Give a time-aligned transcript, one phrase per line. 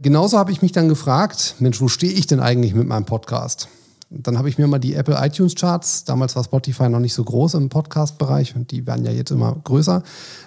[0.00, 3.68] Genauso habe ich mich dann gefragt, Mensch, wo stehe ich denn eigentlich mit meinem Podcast?
[4.10, 7.24] Dann habe ich mir mal die Apple iTunes Charts, damals war Spotify noch nicht so
[7.24, 10.04] groß im Podcast-Bereich und die werden ja jetzt immer größer,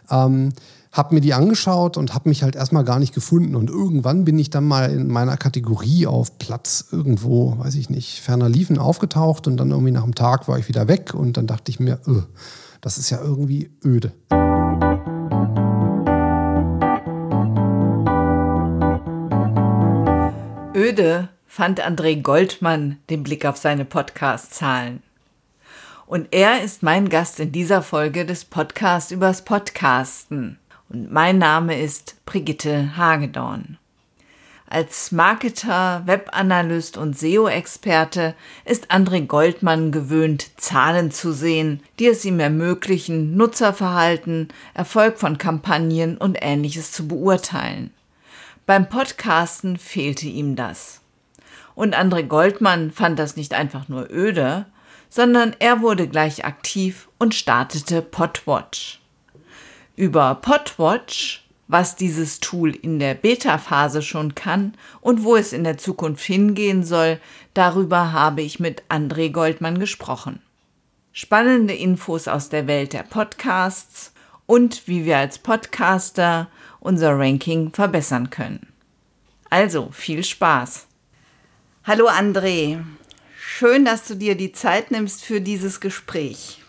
[0.09, 0.53] ähm,
[0.93, 3.55] habe mir die angeschaut und habe mich halt erstmal gar nicht gefunden.
[3.55, 8.21] Und irgendwann bin ich dann mal in meiner Kategorie auf Platz irgendwo, weiß ich nicht,
[8.21, 11.45] ferner liefen aufgetaucht und dann irgendwie nach einem Tag war ich wieder weg und dann
[11.45, 12.23] dachte ich mir, öh,
[12.79, 14.13] das ist ja irgendwie öde.
[20.81, 25.03] Öde fand André Goldmann den Blick auf seine Podcast-Zahlen.
[26.07, 30.57] Und er ist mein Gast in dieser Folge des Podcasts übers Podcasten.
[30.89, 33.77] Und mein Name ist Brigitte Hagedorn.
[34.65, 38.33] Als Marketer, Webanalyst und SEO-Experte
[38.65, 46.17] ist André Goldmann gewöhnt, Zahlen zu sehen, die es ihm ermöglichen, Nutzerverhalten, Erfolg von Kampagnen
[46.17, 47.91] und ähnliches zu beurteilen.
[48.65, 51.01] Beim Podcasten fehlte ihm das.
[51.73, 54.67] Und André Goldmann fand das nicht einfach nur öde,
[55.09, 59.01] sondern er wurde gleich aktiv und startete Podwatch.
[59.95, 65.77] Über Podwatch, was dieses Tool in der Beta-Phase schon kann und wo es in der
[65.77, 67.19] Zukunft hingehen soll,
[67.53, 70.39] darüber habe ich mit André Goldmann gesprochen.
[71.13, 74.13] Spannende Infos aus der Welt der Podcasts
[74.45, 76.47] und wie wir als Podcaster
[76.81, 78.67] unser Ranking verbessern können.
[79.49, 80.87] Also viel Spaß!
[81.83, 82.83] Hallo André,
[83.39, 86.61] schön, dass du dir die Zeit nimmst für dieses Gespräch.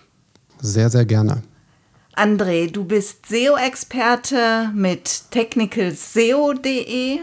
[0.60, 1.42] Sehr, sehr gerne.
[2.14, 7.20] André, du bist SEO-Experte mit technicalseo.de.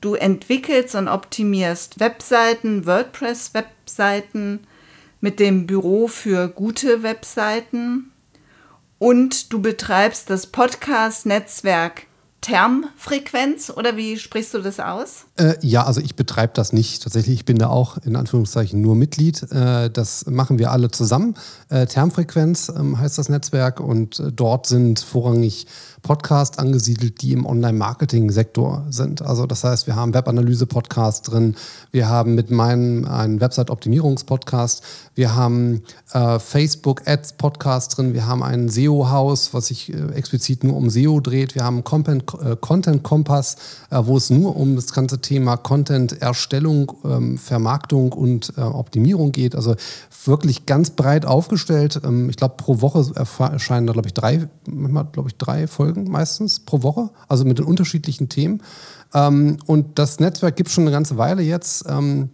[0.00, 4.66] Du entwickelst und optimierst Webseiten, WordPress-Webseiten
[5.20, 8.12] mit dem Büro für gute Webseiten.
[8.98, 12.06] Und du betreibst das Podcast-Netzwerk
[12.44, 15.24] Termfrequenz oder wie sprichst du das aus?
[15.36, 17.02] Äh, ja, also ich betreibe das nicht.
[17.02, 19.42] Tatsächlich, ich bin da auch in Anführungszeichen nur Mitglied.
[19.50, 21.34] Äh, das machen wir alle zusammen.
[21.70, 25.66] Äh, Termfrequenz ähm, heißt das Netzwerk und äh, dort sind vorrangig
[26.02, 29.22] Podcasts angesiedelt, die im Online-Marketing-Sektor sind.
[29.22, 31.56] Also das heißt, wir haben Webanalyse-Podcast drin,
[31.90, 34.82] wir haben mit meinem einen Website-Optimierungs-Podcast,
[35.14, 35.82] wir haben
[36.12, 41.54] äh, Facebook-Ads-Podcast drin, wir haben ein SEO-Haus, was sich äh, explizit nur um SEO dreht,
[41.54, 42.24] wir haben Content,
[42.60, 43.56] Content Kompass,
[43.90, 49.56] äh, wo es nur um das ganze Thema Content-Erstellung, ähm, Vermarktung und äh, Optimierung geht.
[49.56, 49.74] Also
[50.24, 52.00] wirklich ganz breit aufgestellt.
[52.04, 56.10] Ähm, ich glaube, pro Woche erscheinen da, glaube ich, drei, manchmal, glaube ich, drei Folgen
[56.10, 58.62] meistens pro Woche, also mit den unterschiedlichen Themen.
[59.14, 61.86] Ähm, und das Netzwerk gibt es schon eine ganze Weile jetzt.
[61.88, 62.28] Ähm,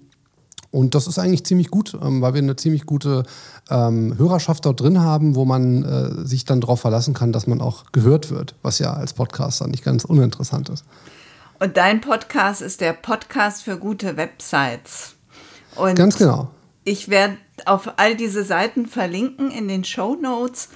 [0.73, 3.25] und das ist eigentlich ziemlich gut, ähm, weil wir eine ziemlich gute
[3.71, 7.61] ähm, Hörerschaft dort drin haben, wo man äh, sich dann darauf verlassen kann, dass man
[7.61, 10.85] auch gehört wird, was ja als Podcaster nicht ganz uninteressant ist.
[11.63, 15.17] Und dein Podcast ist der Podcast für gute Websites.
[15.77, 16.49] Und ganz genau.
[16.85, 20.71] Ich werde auf all diese Seiten verlinken in den Show Notes.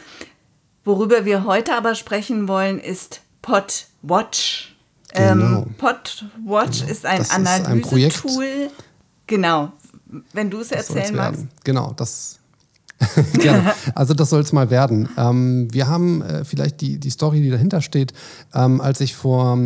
[0.85, 4.77] Worüber wir heute aber sprechen wollen, ist Podwatch.
[5.15, 5.63] Ähm, genau.
[5.63, 6.93] Ähm, Podwatch genau.
[6.93, 8.69] ist ein Analysetool.
[9.27, 9.73] Genau.
[10.35, 11.47] Wenn du es erzählen magst.
[11.65, 12.41] Genau, das.
[13.43, 15.09] ja, also das soll es mal werden.
[15.17, 18.13] Ähm, wir haben äh, vielleicht die, die Story, die dahinter steht.
[18.53, 19.57] Ähm, als ich vor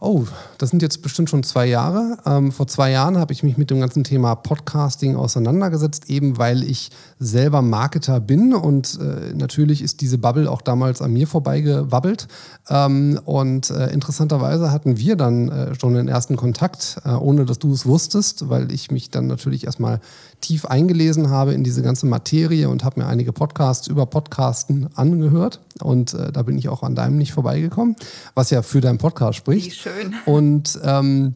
[0.00, 0.26] Oh,
[0.58, 2.18] das sind jetzt bestimmt schon zwei Jahre.
[2.24, 6.62] Ähm, vor zwei Jahren habe ich mich mit dem ganzen Thema Podcasting auseinandergesetzt, eben weil
[6.62, 12.28] ich selber Marketer bin und äh, natürlich ist diese Bubble auch damals an mir vorbeigewabbelt.
[12.68, 17.58] Ähm, und äh, interessanterweise hatten wir dann äh, schon den ersten Kontakt, äh, ohne dass
[17.58, 20.00] du es wusstest, weil ich mich dann natürlich erstmal
[20.40, 25.60] tief eingelesen habe in diese ganze Materie und habe mir einige Podcasts über Podcasten angehört.
[25.82, 27.96] Und äh, da bin ich auch an deinem nicht vorbeigekommen,
[28.34, 29.66] was ja für deinen Podcast spricht.
[29.66, 30.14] Wie schön.
[30.26, 31.34] Und ähm,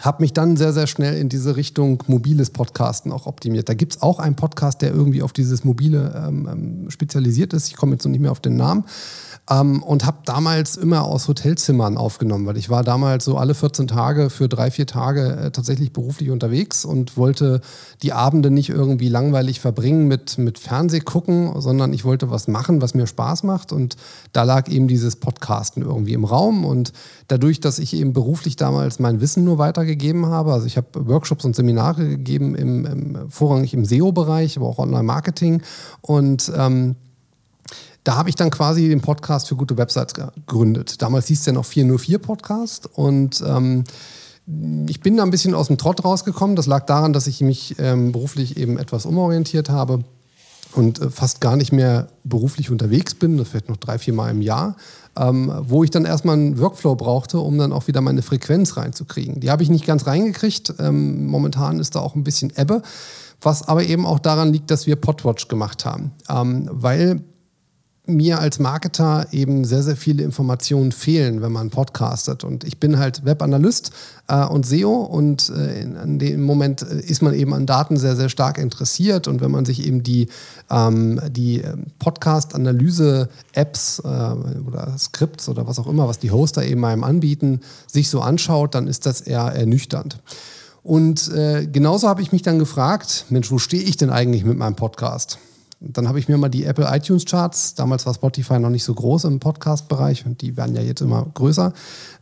[0.00, 3.68] habe mich dann sehr, sehr schnell in diese Richtung mobiles Podcasten auch optimiert.
[3.68, 7.68] Da gibt es auch einen Podcast, der irgendwie auf dieses mobile ähm, ähm spezialisiert ist.
[7.68, 8.84] Ich komme jetzt noch nicht mehr auf den Namen.
[9.50, 13.88] Ähm, und habe damals immer aus Hotelzimmern aufgenommen, weil ich war damals so alle 14
[13.88, 17.60] Tage für drei, vier Tage äh, tatsächlich beruflich unterwegs und wollte
[18.02, 22.80] die Abende nicht irgendwie langweilig verbringen mit, mit Fernseh gucken, sondern ich wollte was machen,
[22.80, 23.72] was mir Spaß macht.
[23.72, 23.96] Und
[24.32, 26.64] da lag eben dieses Podcasten irgendwie im Raum.
[26.64, 26.92] Und
[27.30, 31.44] dadurch, dass ich eben beruflich damals mein Wissen nur weitergegeben habe, also ich habe Workshops
[31.44, 35.62] und Seminare gegeben, im, im vorrangig im SEO-Bereich, aber auch Online-Marketing.
[36.00, 36.96] Und ähm,
[38.02, 41.02] da habe ich dann quasi den Podcast für gute Websites gegründet.
[41.02, 43.84] Damals hieß der noch 404 Podcast und ähm,
[44.88, 46.56] ich bin da ein bisschen aus dem Trott rausgekommen.
[46.56, 50.02] Das lag daran, dass ich mich ähm, beruflich eben etwas umorientiert habe
[50.72, 54.30] und äh, fast gar nicht mehr beruflich unterwegs bin, das vielleicht noch drei, vier Mal
[54.30, 54.76] im Jahr,
[55.18, 59.40] ähm, wo ich dann erstmal einen Workflow brauchte, um dann auch wieder meine Frequenz reinzukriegen.
[59.40, 60.74] Die habe ich nicht ganz reingekriegt.
[60.78, 62.82] Ähm, momentan ist da auch ein bisschen Ebbe,
[63.40, 67.20] was aber eben auch daran liegt, dass wir Podwatch gemacht haben, ähm, weil
[68.16, 72.44] mir als Marketer eben sehr, sehr viele Informationen fehlen, wenn man podcastet.
[72.44, 73.90] Und ich bin halt Webanalyst
[74.28, 77.96] äh, und SEO und äh, in, in, dem Moment äh, ist man eben an Daten
[77.96, 79.28] sehr, sehr stark interessiert.
[79.28, 80.28] Und wenn man sich eben die,
[80.70, 84.08] ähm, die ähm, Podcast-Analyse-Apps äh,
[84.66, 88.74] oder Skripts oder was auch immer, was die Hoster eben einem anbieten, sich so anschaut,
[88.74, 90.18] dann ist das eher ernüchternd.
[90.82, 94.56] Und äh, genauso habe ich mich dann gefragt, Mensch, wo stehe ich denn eigentlich mit
[94.56, 95.38] meinem Podcast?
[95.80, 98.94] Dann habe ich mir mal die Apple iTunes Charts, damals war Spotify noch nicht so
[98.94, 101.72] groß im Podcast-Bereich und die werden ja jetzt immer größer,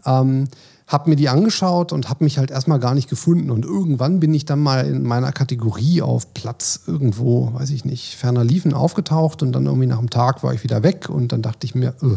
[0.06, 0.46] ähm,
[0.87, 3.50] habe mir die angeschaut und habe mich halt erstmal gar nicht gefunden.
[3.50, 8.14] Und irgendwann bin ich dann mal in meiner Kategorie auf Platz irgendwo, weiß ich nicht,
[8.14, 11.43] ferner liefen aufgetaucht und dann irgendwie nach einem Tag war ich wieder weg und dann
[11.43, 12.16] dachte ich mir, öh,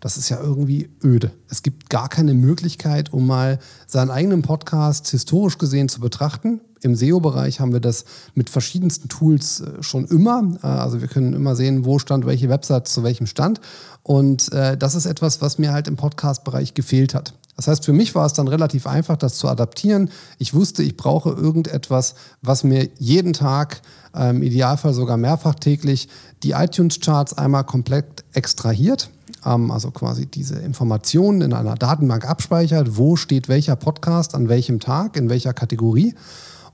[0.00, 1.30] das ist ja irgendwie öde.
[1.48, 6.60] Es gibt gar keine Möglichkeit, um mal seinen eigenen Podcast historisch gesehen zu betrachten.
[6.82, 10.42] Im SEO-Bereich haben wir das mit verschiedensten Tools äh, schon immer.
[10.62, 13.60] Äh, also wir können immer sehen, wo stand welche Website zu welchem Stand.
[14.02, 17.34] Und äh, das ist etwas, was mir halt im Podcast-Bereich gefehlt hat.
[17.56, 20.10] Das heißt, für mich war es dann relativ einfach, das zu adaptieren.
[20.38, 23.82] Ich wusste, ich brauche irgendetwas, was mir jeden Tag,
[24.14, 26.08] im Idealfall sogar mehrfach täglich,
[26.42, 29.10] die iTunes-Charts einmal komplett extrahiert
[29.44, 34.80] ähm, also quasi diese Informationen in einer Datenbank abspeichert, wo steht welcher Podcast an welchem
[34.80, 36.14] Tag, in welcher Kategorie.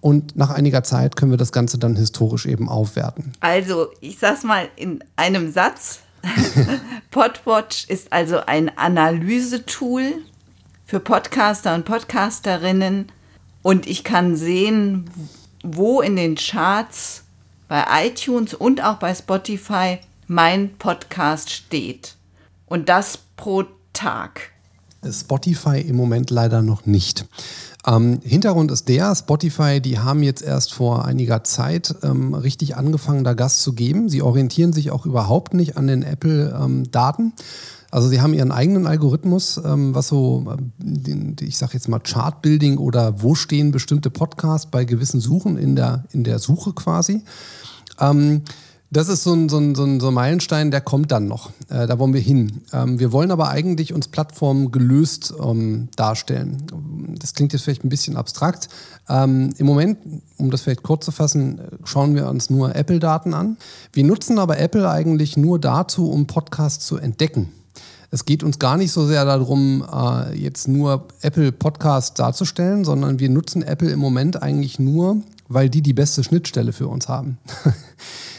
[0.01, 3.33] Und nach einiger Zeit können wir das Ganze dann historisch eben aufwerten.
[3.41, 6.01] Also, ich sag's mal in einem Satz.
[7.11, 10.15] Podwatch ist also ein Analysetool
[10.85, 13.11] für Podcaster und Podcasterinnen.
[13.63, 15.11] Und ich kann sehen,
[15.63, 17.25] wo in den Charts
[17.67, 22.17] bei iTunes und auch bei Spotify mein Podcast steht.
[22.67, 24.53] Und das pro Tag.
[25.09, 27.25] Spotify im Moment leider noch nicht.
[27.89, 33.25] Ähm, Hintergrund ist der, Spotify, die haben jetzt erst vor einiger Zeit ähm, richtig angefangen,
[33.25, 34.09] da Gas zu geben.
[34.11, 37.23] Sie orientieren sich auch überhaupt nicht an den Apple-Daten.
[37.23, 37.33] Ähm,
[37.91, 42.01] also sie haben ihren eigenen Algorithmus, ähm, was so, ähm, den, ich sage jetzt mal
[42.01, 47.23] Chartbuilding oder wo stehen bestimmte Podcasts bei gewissen Suchen in der, in der Suche quasi.
[48.91, 51.51] Das ist so ein, so, ein, so, ein, Meilenstein, der kommt dann noch.
[51.69, 52.63] Äh, da wollen wir hin.
[52.73, 56.65] Ähm, wir wollen aber eigentlich uns Plattformen gelöst ähm, darstellen.
[57.19, 58.71] Das klingt jetzt vielleicht ein bisschen abstrakt.
[59.11, 59.99] Ähm, Im Moment,
[60.39, 63.59] um das vielleicht kurz zu fassen, schauen wir uns nur Apple-Daten an.
[63.93, 67.53] Wir nutzen aber Apple eigentlich nur dazu, um Podcasts zu entdecken.
[68.11, 73.19] Es geht uns gar nicht so sehr darum, äh, jetzt nur Apple Podcasts darzustellen, sondern
[73.19, 77.39] wir nutzen Apple im Moment eigentlich nur, weil die die beste Schnittstelle für uns haben.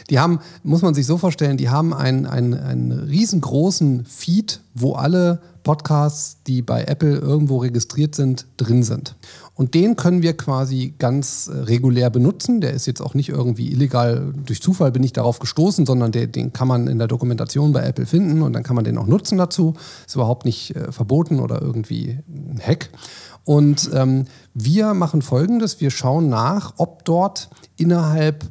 [0.08, 4.94] Die haben, muss man sich so vorstellen, die haben einen, einen, einen riesengroßen Feed, wo
[4.94, 9.14] alle Podcasts, die bei Apple irgendwo registriert sind, drin sind.
[9.60, 12.62] Und den können wir quasi ganz äh, regulär benutzen.
[12.62, 16.28] Der ist jetzt auch nicht irgendwie illegal, durch Zufall bin ich darauf gestoßen, sondern der,
[16.28, 19.06] den kann man in der Dokumentation bei Apple finden und dann kann man den auch
[19.06, 19.74] nutzen dazu.
[20.06, 22.88] Ist überhaupt nicht äh, verboten oder irgendwie ein Hack.
[23.44, 24.24] Und ähm,
[24.54, 28.46] wir machen folgendes: Wir schauen nach, ob dort innerhalb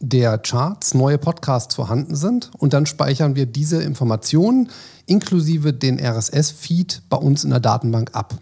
[0.00, 4.70] der Charts neue Podcasts vorhanden sind und dann speichern wir diese Informationen
[5.06, 8.34] inklusive den RSS-Feed bei uns in der Datenbank ab.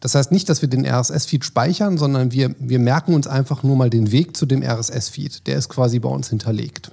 [0.00, 3.76] Das heißt nicht, dass wir den RSS-Feed speichern, sondern wir, wir merken uns einfach nur
[3.76, 5.46] mal den Weg zu dem RSS-Feed.
[5.46, 6.90] Der ist quasi bei uns hinterlegt.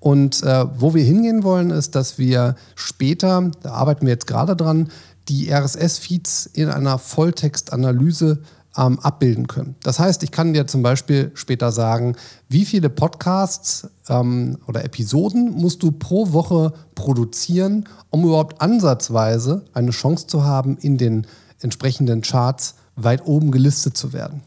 [0.00, 4.56] Und äh, wo wir hingehen wollen, ist, dass wir später, da arbeiten wir jetzt gerade
[4.56, 4.90] dran,
[5.28, 8.42] die RSS-Feeds in einer Volltextanalyse
[8.76, 9.76] ähm, abbilden können.
[9.82, 12.16] Das heißt, ich kann dir zum Beispiel später sagen,
[12.48, 19.90] wie viele Podcasts ähm, oder Episoden musst du pro Woche produzieren, um überhaupt ansatzweise eine
[19.90, 21.26] Chance zu haben, in den
[21.60, 24.42] entsprechenden Charts weit oben gelistet zu werden.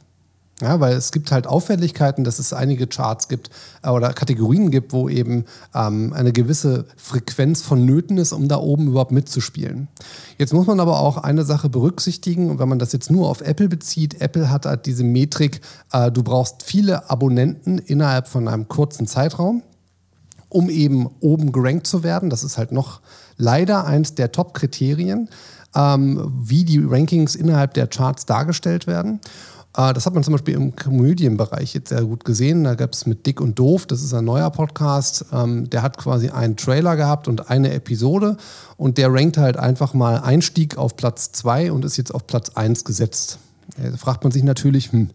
[0.62, 3.50] Ja, weil es gibt halt Auffälligkeiten, dass es einige Charts gibt
[3.82, 8.88] äh, oder Kategorien gibt, wo eben ähm, eine gewisse Frequenz vonnöten ist, um da oben
[8.88, 9.88] überhaupt mitzuspielen.
[10.38, 13.40] Jetzt muss man aber auch eine Sache berücksichtigen, und wenn man das jetzt nur auf
[13.40, 15.62] Apple bezieht, Apple hat halt diese Metrik,
[15.94, 19.64] äh, du brauchst viele Abonnenten innerhalb von einem kurzen Zeitraum,
[20.50, 22.30] um eben oben gerankt zu werden.
[22.30, 23.00] Das ist halt noch
[23.38, 25.30] leider eins der Top-Kriterien,
[25.74, 29.22] ähm, wie die Rankings innerhalb der Charts dargestellt werden.
[29.76, 32.64] Äh, das hat man zum Beispiel im Komödienbereich jetzt sehr gut gesehen.
[32.64, 35.98] Da gab es mit Dick und Doof, das ist ein neuer Podcast, ähm, der hat
[35.98, 38.38] quasi einen Trailer gehabt und eine Episode
[38.78, 42.50] und der rankt halt einfach mal Einstieg auf Platz 2 und ist jetzt auf Platz
[42.56, 43.40] 1 gesetzt.
[43.78, 45.12] Da fragt man sich natürlich, hm,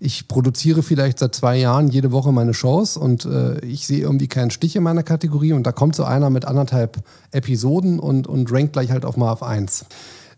[0.00, 4.28] ich produziere vielleicht seit zwei Jahren jede Woche meine Shows und äh, ich sehe irgendwie
[4.28, 6.98] keinen Stich in meiner Kategorie und da kommt so einer mit anderthalb
[7.32, 9.86] Episoden und, und rankt gleich halt auf mal auf eins.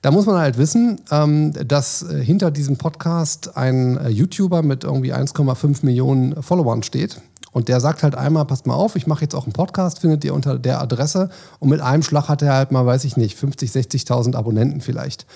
[0.03, 4.85] Da muss man halt wissen, ähm, dass äh, hinter diesem Podcast ein äh, YouTuber mit
[4.85, 7.21] irgendwie 1,5 Millionen Followern steht.
[7.53, 10.25] Und der sagt halt einmal, passt mal auf, ich mache jetzt auch einen Podcast, findet
[10.25, 11.29] ihr unter der Adresse.
[11.59, 15.27] Und mit einem Schlag hat er halt mal, weiß ich nicht, 50, 60.000 Abonnenten vielleicht.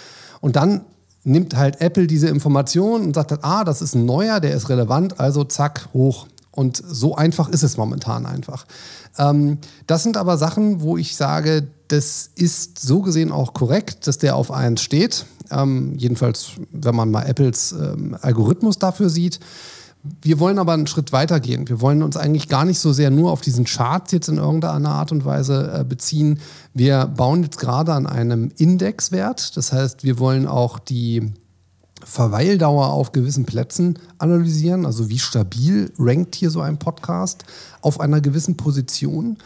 [0.41, 0.83] Und dann
[1.25, 4.69] nimmt halt Apple diese Information und sagt halt, ah, das ist ein neuer, der ist
[4.69, 6.27] relevant, also zack, hoch.
[6.55, 8.67] Und so einfach ist es momentan einfach.
[9.19, 14.19] Ähm, das sind aber Sachen, wo ich sage, das ist so gesehen auch korrekt, dass
[14.19, 15.27] der auf 1 steht.
[15.51, 19.41] Ähm, jedenfalls, wenn man mal Apples ähm, Algorithmus dafür sieht.
[20.21, 21.67] Wir wollen aber einen Schritt weiter gehen.
[21.69, 24.91] Wir wollen uns eigentlich gar nicht so sehr nur auf diesen Chart jetzt in irgendeiner
[24.91, 26.41] Art und Weise äh, beziehen.
[26.75, 29.57] Wir bauen jetzt gerade an einem Indexwert.
[29.57, 31.33] Das heißt, wir wollen auch die
[32.05, 34.87] Verweildauer auf gewissen Plätzen analysieren.
[34.87, 37.45] Also wie stabil rankt hier so ein Podcast
[37.81, 39.39] auf einer gewissen Position.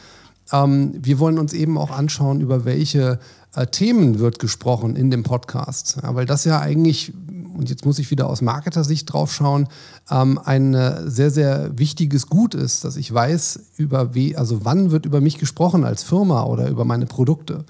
[0.53, 3.19] Ähm, wir wollen uns eben auch anschauen, über welche
[3.55, 5.99] äh, Themen wird gesprochen in dem Podcast.
[6.03, 7.13] Ja, weil das ja eigentlich,
[7.55, 9.69] und jetzt muss ich wieder aus Marketer-Sicht drauf schauen,
[10.11, 14.91] ähm, ein äh, sehr, sehr wichtiges Gut ist, dass ich weiß, über wie, also wann
[14.91, 17.65] wird über mich gesprochen als Firma oder über meine Produkte.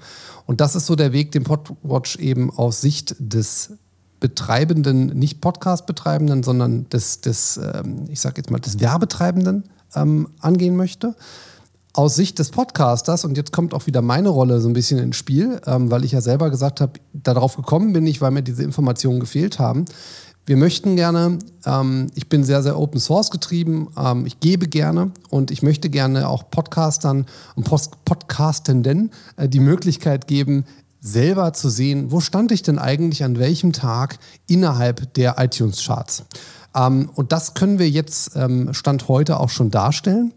[0.45, 3.73] Und das ist so der Weg, den Podwatch eben aus Sicht des
[4.19, 9.63] Betreibenden, nicht Podcast-Betreibenden, sondern des, des ähm, ich sage jetzt mal, des Werbetreibenden
[9.95, 11.15] ähm, angehen möchte
[11.93, 15.17] aus Sicht des Podcasters, und jetzt kommt auch wieder meine Rolle so ein bisschen ins
[15.17, 18.63] Spiel, ähm, weil ich ja selber gesagt habe, darauf gekommen bin ich, weil mir diese
[18.63, 19.85] Informationen gefehlt haben.
[20.45, 25.11] Wir möchten gerne, ähm, ich bin sehr, sehr Open Source getrieben, ähm, ich gebe gerne
[25.29, 30.65] und ich möchte gerne auch Podcastern und Post Podcastenden äh, die Möglichkeit geben,
[31.01, 36.23] selber zu sehen, wo stand ich denn eigentlich an welchem Tag innerhalb der iTunes-Charts.
[36.75, 40.33] Ähm, und das können wir jetzt ähm, Stand heute auch schon darstellen.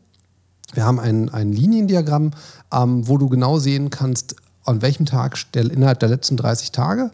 [0.75, 2.31] Wir haben ein, ein Liniendiagramm,
[2.73, 7.11] ähm, wo du genau sehen kannst, an welchem Tag der, innerhalb der letzten 30 Tage,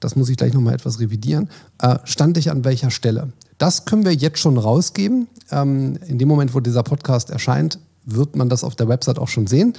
[0.00, 3.32] das muss ich gleich nochmal etwas revidieren, äh, stand ich an welcher Stelle.
[3.58, 5.28] Das können wir jetzt schon rausgeben.
[5.50, 9.28] Ähm, in dem Moment, wo dieser Podcast erscheint, wird man das auf der Website auch
[9.28, 9.74] schon sehen.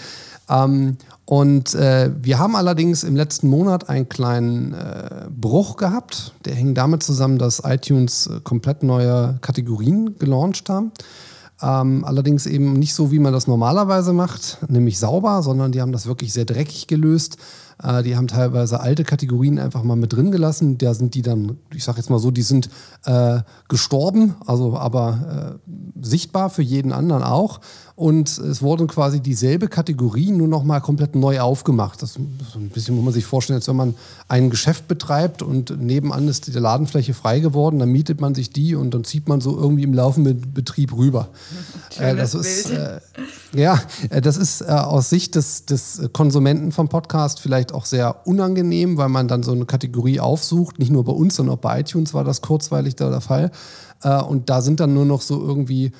[0.49, 6.33] Ähm, und äh, wir haben allerdings im letzten Monat einen kleinen äh, Bruch gehabt.
[6.45, 10.91] Der hing damit zusammen, dass iTunes äh, komplett neue Kategorien gelauncht haben.
[11.61, 15.93] Ähm, allerdings eben nicht so, wie man das normalerweise macht, nämlich sauber, sondern die haben
[15.93, 17.37] das wirklich sehr dreckig gelöst.
[17.81, 20.77] Äh, die haben teilweise alte Kategorien einfach mal mit drin gelassen.
[20.77, 22.69] Da sind die dann, ich sage jetzt mal so, die sind
[23.05, 25.57] äh, gestorben, also aber
[26.01, 27.61] sichtbar für jeden anderen auch.
[27.95, 32.01] Und es wurde quasi dieselbe Kategorie nur noch mal komplett neu aufgemacht.
[32.01, 32.17] Das ist
[32.55, 33.93] ein bisschen, wo man sich vorstellt, als wenn man
[34.27, 38.73] ein Geschäft betreibt und nebenan ist die Ladenfläche frei geworden, dann mietet man sich die
[38.73, 41.29] und dann zieht man so irgendwie im laufenden Betrieb rüber.
[41.99, 42.99] Äh, das ist, äh,
[43.53, 48.25] ja, äh, das ist äh, aus Sicht des, des Konsumenten vom Podcast vielleicht auch sehr
[48.25, 50.79] unangenehm, weil man dann so eine Kategorie aufsucht.
[50.79, 53.51] Nicht nur bei uns, sondern auch bei iTunes war das kurzweilig da der Fall.
[54.03, 55.91] Äh, und da sind dann nur noch so irgendwie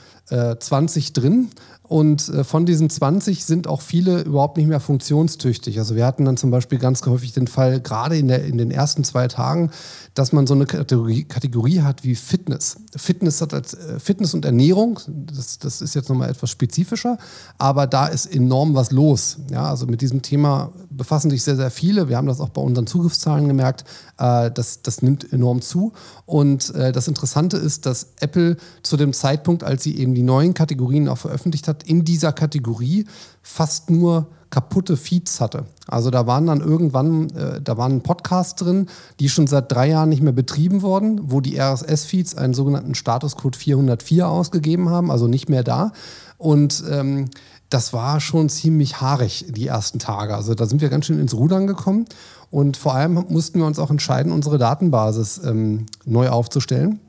[0.57, 1.49] 20 drin.
[1.93, 5.77] Und äh, von diesen 20 sind auch viele überhaupt nicht mehr funktionstüchtig.
[5.77, 9.03] Also wir hatten dann zum Beispiel ganz häufig den Fall, gerade in, in den ersten
[9.03, 9.69] zwei Tagen,
[10.13, 12.77] dass man so eine Kategorie, Kategorie hat wie Fitness.
[12.95, 17.17] Fitness hat als äh, Fitness und Ernährung, das, das ist jetzt nochmal etwas spezifischer,
[17.57, 19.37] aber da ist enorm was los.
[19.51, 22.09] Ja, also mit diesem Thema befassen sich sehr, sehr viele.
[22.09, 23.83] Wir haben das auch bei unseren Zugriffszahlen gemerkt.
[24.17, 25.93] Äh, das, das nimmt enorm zu.
[26.25, 30.53] Und äh, das Interessante ist, dass Apple zu dem Zeitpunkt, als sie eben die neuen
[30.53, 33.05] Kategorien auch veröffentlicht hat, in dieser Kategorie
[33.41, 35.65] fast nur kaputte Feeds hatte.
[35.87, 38.87] Also da waren dann irgendwann, äh, da waren Podcasts drin,
[39.19, 43.55] die schon seit drei Jahren nicht mehr betrieben wurden, wo die RSS-Feeds einen sogenannten Statuscode
[43.55, 45.91] 404 ausgegeben haben, also nicht mehr da.
[46.37, 47.29] Und ähm,
[47.73, 50.35] das war schon ziemlich haarig die ersten Tage.
[50.35, 52.05] Also da sind wir ganz schön ins Rudern gekommen.
[52.51, 56.99] Und vor allem mussten wir uns auch entscheiden, unsere Datenbasis ähm, neu aufzustellen.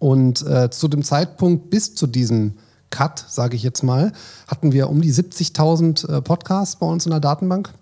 [0.00, 2.54] Und äh, zu dem Zeitpunkt bis zu diesem
[2.92, 4.12] Cut, sage ich jetzt mal,
[4.46, 7.72] hatten wir um die 70.000 äh, Podcasts bei uns in der Datenbank.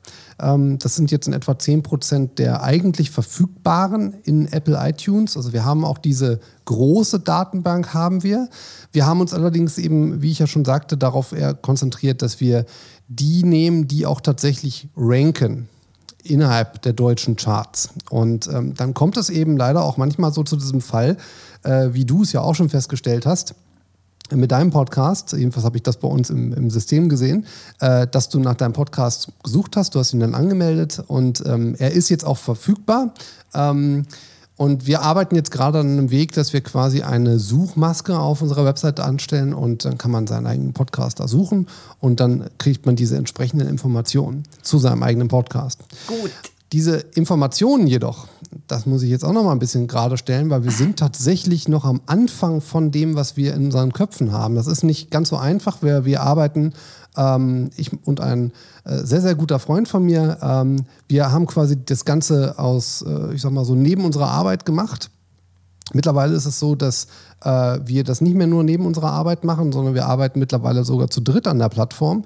[0.40, 5.36] Ähm, das sind jetzt in etwa 10 Prozent der eigentlich verfügbaren in Apple iTunes.
[5.36, 8.48] Also wir haben auch diese große Datenbank haben wir.
[8.92, 12.64] Wir haben uns allerdings eben, wie ich ja schon sagte, darauf eher konzentriert, dass wir
[13.08, 15.68] die nehmen, die auch tatsächlich ranken
[16.22, 17.90] innerhalb der deutschen Charts.
[18.10, 21.16] Und ähm, dann kommt es eben leider auch manchmal so zu diesem Fall,
[21.64, 23.54] äh, wie du es ja auch schon festgestellt hast,
[24.34, 27.46] mit deinem Podcast, jedenfalls habe ich das bei uns im, im System gesehen,
[27.80, 31.74] äh, dass du nach deinem Podcast gesucht hast, du hast ihn dann angemeldet und ähm,
[31.78, 33.12] er ist jetzt auch verfügbar.
[33.54, 34.06] Ähm,
[34.56, 38.66] Und wir arbeiten jetzt gerade an einem Weg, dass wir quasi eine Suchmaske auf unserer
[38.66, 41.66] Website anstellen und dann kann man seinen eigenen Podcast da suchen
[41.98, 45.80] und dann kriegt man diese entsprechenden Informationen zu seinem eigenen Podcast.
[46.06, 46.30] Gut.
[46.72, 48.28] Diese Informationen jedoch,
[48.68, 51.68] das muss ich jetzt auch noch mal ein bisschen gerade stellen, weil wir sind tatsächlich
[51.68, 54.54] noch am Anfang von dem, was wir in unseren Köpfen haben.
[54.54, 56.72] Das ist nicht ganz so einfach, wir, wir arbeiten
[57.16, 58.52] ähm, ich und ein
[58.84, 60.38] äh, sehr, sehr guter Freund von mir.
[60.42, 64.64] Ähm, wir haben quasi das Ganze aus, äh, ich sag mal so, neben unserer Arbeit
[64.64, 65.10] gemacht.
[65.92, 67.08] Mittlerweile ist es so, dass
[67.42, 71.10] äh, wir das nicht mehr nur neben unserer Arbeit machen, sondern wir arbeiten mittlerweile sogar
[71.10, 72.24] zu dritt an der Plattform.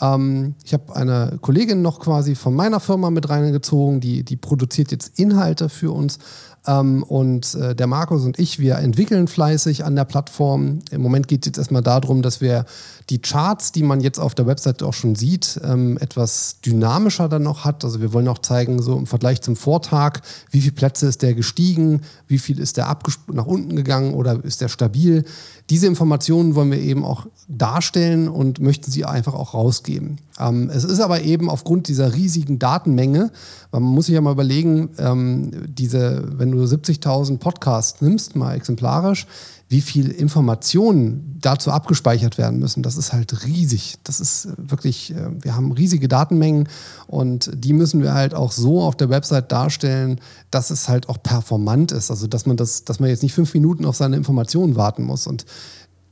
[0.00, 4.90] Ähm, ich habe eine Kollegin noch quasi von meiner Firma mit reingezogen, die, die produziert
[4.90, 6.18] jetzt Inhalte für uns.
[6.66, 10.80] Ähm, und äh, der Markus und ich, wir entwickeln fleißig an der Plattform.
[10.90, 12.64] Im Moment geht es jetzt erstmal darum, dass wir
[13.10, 17.44] die Charts, die man jetzt auf der Website auch schon sieht, ähm, etwas dynamischer dann
[17.44, 17.84] noch hat.
[17.84, 20.20] Also wir wollen auch zeigen, so im Vergleich zum Vortag,
[20.50, 22.96] wie viele Plätze ist der gestiegen, wie viel ist der
[23.32, 25.24] nach unten gegangen oder ist der stabil.
[25.70, 30.18] Diese Informationen wollen wir eben auch darstellen und möchten sie einfach auch rausgeben.
[30.40, 33.30] Ähm, es ist aber eben aufgrund dieser riesigen Datenmenge,
[33.72, 39.26] man muss sich ja mal überlegen, ähm, diese, wenn du 70.000 Podcasts nimmst, mal exemplarisch,
[39.68, 43.96] wie viel Informationen dazu abgespeichert werden müssen, das ist halt riesig.
[44.04, 46.68] Das ist wirklich, äh, wir haben riesige Datenmengen
[47.08, 50.20] und die müssen wir halt auch so auf der Website darstellen,
[50.50, 52.10] dass es halt auch performant ist.
[52.10, 55.26] Also dass man das, dass man jetzt nicht fünf Minuten auf seine Informationen warten muss.
[55.26, 55.44] Und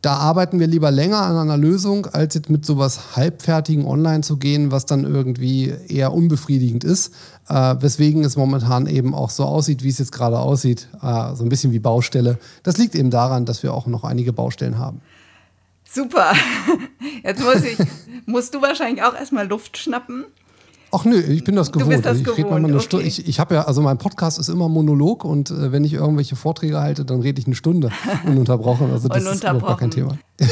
[0.04, 4.36] da arbeiten wir lieber länger an einer Lösung, als jetzt mit sowas halbfertigen online zu
[4.36, 7.14] gehen, was dann irgendwie eher unbefriedigend ist.
[7.48, 10.88] Äh, weswegen es momentan eben auch so aussieht, wie es jetzt gerade aussieht.
[11.00, 12.38] Äh, so ein bisschen wie Baustelle.
[12.62, 15.00] Das liegt eben daran, dass wir auch noch einige Baustellen haben.
[15.90, 16.32] Super.
[17.22, 17.78] Jetzt muss ich,
[18.26, 20.26] musst du wahrscheinlich auch erstmal Luft schnappen.
[20.94, 21.86] Ach nö, ich bin das gewohnt.
[21.86, 22.50] Du bist das ich gewohnt.
[22.50, 22.84] Mal eine okay.
[22.84, 23.06] Stunde.
[23.06, 26.36] Ich, ich habe ja, also mein Podcast ist immer Monolog und äh, wenn ich irgendwelche
[26.36, 27.90] Vorträge halte, dann rede ich eine Stunde
[28.24, 28.92] ununterbrochen.
[28.92, 30.16] Also das ist überhaupt gar kein Thema.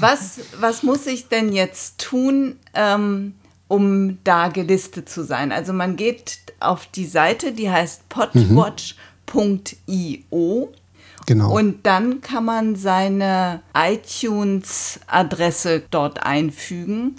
[0.00, 3.34] was, was muss ich denn jetzt tun, ähm,
[3.68, 5.52] um da gelistet zu sein?
[5.52, 10.72] Also man geht auf die Seite, die heißt podwatch.io.
[11.26, 11.56] Genau.
[11.56, 17.16] Und dann kann man seine iTunes-Adresse dort einfügen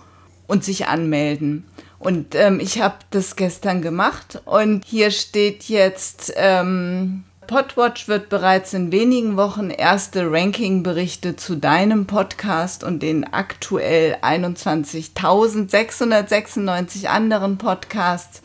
[0.47, 1.65] und sich anmelden.
[2.03, 8.73] Und ähm, ich habe das gestern gemacht und hier steht jetzt, ähm, Podwatch wird bereits
[8.73, 18.41] in wenigen Wochen erste Ranking-Berichte zu deinem Podcast und den aktuell 21.696 anderen Podcasts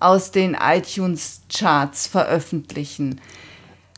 [0.00, 3.20] aus den iTunes-Charts veröffentlichen.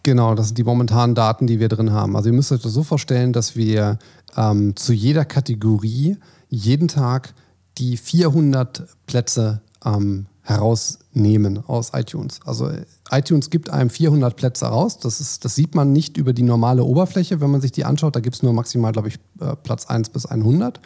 [0.02, 2.14] Genau, das sind die momentanen Daten, die wir drin haben.
[2.14, 3.98] Also ihr müsst euch das so vorstellen, dass wir
[4.36, 6.18] ähm, zu jeder Kategorie
[6.50, 7.32] jeden Tag
[7.78, 12.40] die 400 Plätze ähm, herausnehmen aus iTunes.
[12.44, 12.70] Also
[13.10, 14.98] iTunes gibt einem 400 Plätze raus.
[14.98, 18.16] Das, ist, das sieht man nicht über die normale Oberfläche, wenn man sich die anschaut.
[18.16, 20.80] Da gibt es nur maximal, glaube ich, äh, Platz 1 bis 100.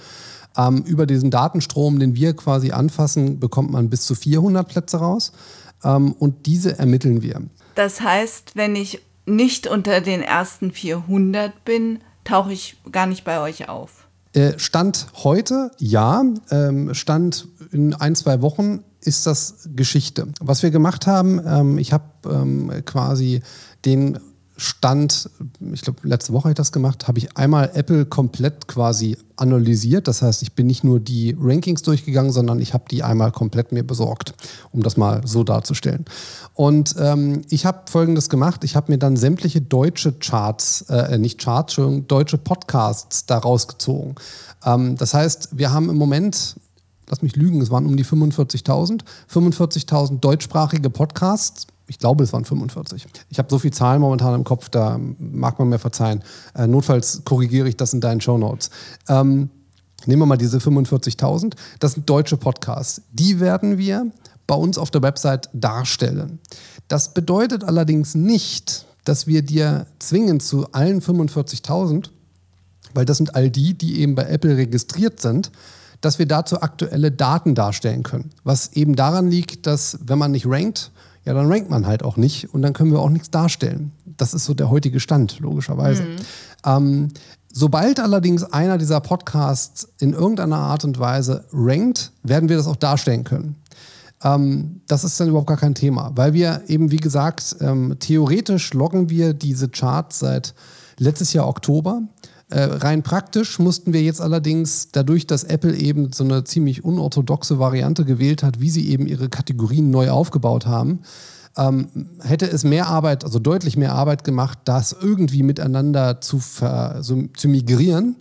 [0.57, 5.33] Ähm, über diesen Datenstrom, den wir quasi anfassen, bekommt man bis zu 400 Plätze raus.
[5.85, 7.41] Ähm, und diese ermitteln wir.
[7.75, 13.41] Das heißt, wenn ich nicht unter den ersten 400 bin, tauche ich gar nicht bei
[13.41, 14.02] euch auf.
[14.33, 16.25] Äh, Stand heute, ja.
[16.51, 20.29] Ähm, Stand in ein, zwei Wochen ist das Geschichte.
[20.41, 23.43] Was wir gemacht haben, ähm, ich habe ähm, quasi
[23.85, 24.19] den
[24.63, 25.29] Stand,
[25.73, 30.07] ich glaube, letzte Woche habe ich das gemacht, habe ich einmal Apple komplett quasi analysiert.
[30.07, 33.73] Das heißt, ich bin nicht nur die Rankings durchgegangen, sondern ich habe die einmal komplett
[33.73, 34.35] mir besorgt,
[34.71, 36.05] um das mal so darzustellen.
[36.55, 38.63] Und ähm, ich habe Folgendes gemacht.
[38.63, 44.15] Ich habe mir dann sämtliche deutsche Charts, äh, nicht Charts, Entschuldigung, deutsche Podcasts da rausgezogen.
[44.65, 46.55] Ähm, das heißt, wir haben im Moment
[47.09, 49.01] lass mich lügen, es waren um die 45.000.
[49.31, 53.07] 45.000 deutschsprachige Podcasts ich glaube, es waren 45.
[53.29, 56.25] Ich habe so viele Zahlen momentan im Kopf, da mag man mir verzeihen.
[56.55, 58.71] Äh, notfalls korrigiere ich das in deinen Show Notes.
[59.11, 59.51] Ähm,
[60.07, 61.53] nehmen wir mal diese 45.000.
[61.81, 63.03] Das sind deutsche Podcasts.
[63.13, 64.11] Die werden wir
[64.47, 66.39] bei uns auf der Website darstellen.
[66.89, 72.09] Das bedeutet allerdings nicht, dass wir dir zwingend zu allen 45.000,
[72.95, 75.53] weil das sind all die, die eben bei Apple registriert sind,
[76.01, 78.31] dass wir dazu aktuelle Daten darstellen können.
[78.45, 80.91] Was eben daran liegt, dass wenn man nicht rankt,
[81.25, 83.93] ja, dann rankt man halt auch nicht und dann können wir auch nichts darstellen.
[84.17, 86.03] Das ist so der heutige Stand, logischerweise.
[86.03, 86.17] Mhm.
[86.65, 87.09] Ähm,
[87.53, 92.77] sobald allerdings einer dieser Podcasts in irgendeiner Art und Weise rankt, werden wir das auch
[92.77, 93.57] darstellen können.
[94.25, 98.73] Ähm, das ist dann überhaupt gar kein Thema, weil wir eben, wie gesagt, ähm, theoretisch
[98.75, 100.55] loggen wir diese Charts seit
[100.99, 102.03] letztes Jahr Oktober.
[102.53, 107.59] Äh, rein praktisch mussten wir jetzt allerdings, dadurch, dass Apple eben so eine ziemlich unorthodoxe
[107.59, 111.01] Variante gewählt hat, wie sie eben ihre Kategorien neu aufgebaut haben,
[111.57, 111.89] ähm,
[112.21, 117.23] hätte es mehr Arbeit, also deutlich mehr Arbeit gemacht, das irgendwie miteinander zu, ver, so,
[117.35, 118.17] zu migrieren.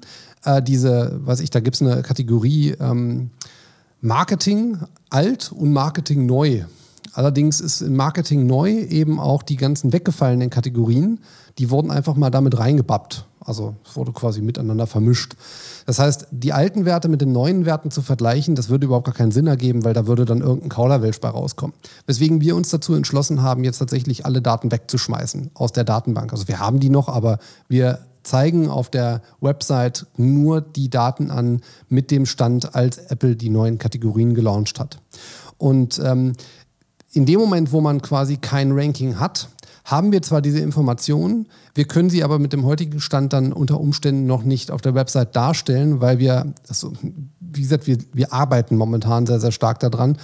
[0.46, 3.32] Äh, diese, weiß ich, da gibt es eine Kategorie ähm,
[4.00, 4.78] Marketing
[5.10, 6.64] alt und Marketing neu.
[7.12, 11.20] Allerdings ist in Marketing neu eben auch die ganzen weggefallenen Kategorien,
[11.58, 13.26] die wurden einfach mal damit reingebappt.
[13.44, 15.36] Also es wurde quasi miteinander vermischt.
[15.86, 19.16] Das heißt, die alten Werte mit den neuen Werten zu vergleichen, das würde überhaupt gar
[19.16, 21.76] keinen Sinn ergeben, weil da würde dann irgendein Kauderwelsch bei rauskommen.
[22.06, 26.32] Weswegen wir uns dazu entschlossen haben, jetzt tatsächlich alle Daten wegzuschmeißen aus der Datenbank.
[26.32, 31.62] Also wir haben die noch, aber wir zeigen auf der Website nur die Daten an
[31.90, 35.00] mit dem Stand, als Apple die neuen Kategorien gelauncht hat.
[35.58, 36.34] Und ähm,
[37.14, 39.50] in dem Moment, wo man quasi kein Ranking hat,
[39.86, 43.80] haben wir zwar diese Informationen, wir können sie aber mit dem heutigen Stand dann unter
[43.80, 46.94] Umständen noch nicht auf der Website darstellen, weil wir, also,
[47.40, 50.18] wie gesagt, wir, wir arbeiten momentan sehr, sehr stark daran.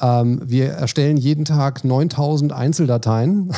[0.00, 3.52] Ähm, wir erstellen jeden Tag 9000 Einzeldateien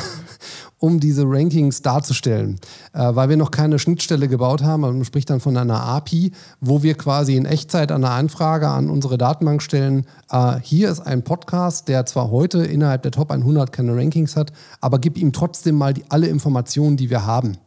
[0.79, 2.59] um diese Rankings darzustellen,
[2.93, 4.81] äh, weil wir noch keine Schnittstelle gebaut haben.
[4.81, 9.17] Man spricht dann von einer API, wo wir quasi in Echtzeit eine Anfrage an unsere
[9.17, 10.05] Datenbank stellen.
[10.29, 14.51] Äh, hier ist ein Podcast, der zwar heute innerhalb der Top 100 keine Rankings hat,
[14.79, 17.57] aber gib ihm trotzdem mal die, alle Informationen, die wir haben.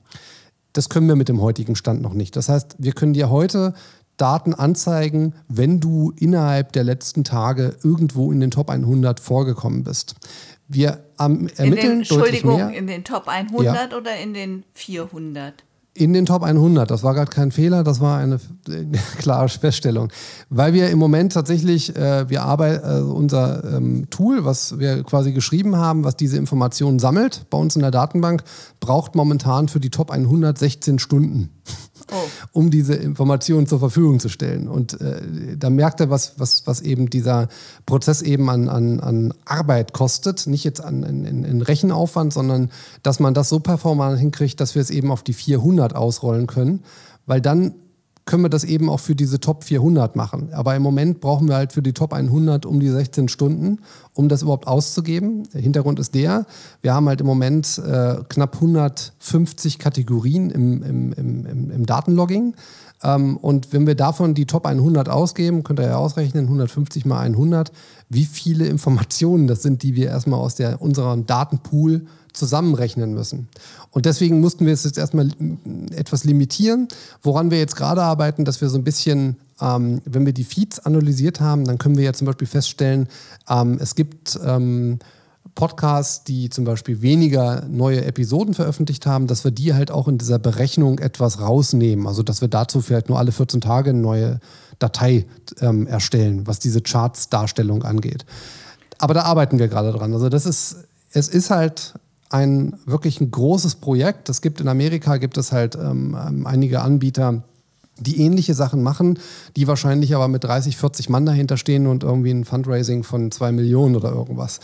[0.73, 2.37] Das können wir mit dem heutigen Stand noch nicht.
[2.37, 3.75] Das heißt, wir können dir heute
[4.21, 10.15] Daten anzeigen, wenn du innerhalb der letzten Tage irgendwo in den Top 100 vorgekommen bist.
[10.73, 12.71] Wir ermitteln in den, Entschuldigung, mehr.
[12.71, 13.99] in den Top 100 ja.
[13.99, 15.65] oder in den 400?
[15.95, 16.89] In den Top 100.
[16.89, 18.37] Das war gerade kein Fehler, das war eine
[18.69, 18.85] äh,
[19.19, 20.13] klare Feststellung.
[20.49, 25.33] Weil wir im Moment tatsächlich, äh, wir arbeiten, äh, unser ähm, Tool, was wir quasi
[25.33, 28.45] geschrieben haben, was diese Informationen sammelt bei uns in der Datenbank,
[28.79, 31.51] braucht momentan für die Top 100 16 Stunden
[32.11, 32.15] oh.
[32.53, 34.69] um diese Informationen zur Verfügung zu stellen.
[34.69, 37.49] Und äh, da merkt er, was, was, was eben dieser
[37.87, 40.47] Prozess eben an, an, an Arbeit kostet.
[40.47, 42.71] Nicht jetzt an in, in Rechenaufwand, sondern
[43.03, 46.83] dass man das so performant hinkriegt, dass wir es eben auf die 400 ausrollen können.
[47.27, 47.75] Weil dann
[48.31, 50.51] können wir das eben auch für diese Top 400 machen.
[50.53, 53.81] Aber im Moment brauchen wir halt für die Top 100 um die 16 Stunden,
[54.15, 55.49] um das überhaupt auszugeben.
[55.53, 56.47] Der Hintergrund ist der,
[56.81, 62.55] wir haben halt im Moment äh, knapp 150 Kategorien im, im, im, im Datenlogging.
[63.03, 67.21] Ähm, und wenn wir davon die Top 100 ausgeben, könnt ihr ja ausrechnen, 150 mal
[67.21, 67.73] 100,
[68.09, 73.49] wie viele Informationen das sind, die wir erstmal aus unserem Datenpool zusammenrechnen müssen.
[73.91, 75.29] Und deswegen mussten wir es jetzt erstmal
[75.95, 76.89] etwas limitieren.
[77.23, 80.79] Woran wir jetzt gerade arbeiten, dass wir so ein bisschen, ähm, wenn wir die Feeds
[80.81, 83.09] analysiert haben, dann können wir ja zum Beispiel feststellen,
[83.49, 85.01] ähm, es gibt ähm,
[85.55, 90.19] Podcasts, die zum Beispiel weniger neue Episoden veröffentlicht haben, dass wir die halt auch in
[90.19, 92.07] dieser Berechnung etwas rausnehmen.
[92.07, 94.41] Also dass wir dazu vielleicht nur alle 14 Tage eine neue
[94.79, 95.27] Datei
[95.61, 98.25] ähm, erstellen, was diese Charts-Darstellung angeht.
[98.99, 100.13] Aber da arbeiten wir gerade dran.
[100.13, 101.95] Also das ist, es ist halt
[102.31, 104.29] ein wirklich ein großes Projekt.
[104.29, 107.43] Es gibt in Amerika gibt es halt ähm, ähm, einige Anbieter,
[108.01, 109.19] die ähnliche Sachen machen,
[109.57, 113.53] die wahrscheinlich aber mit 30, 40 Mann dahinter stehen und irgendwie ein Fundraising von zwei
[113.53, 114.61] Millionen oder irgendwas.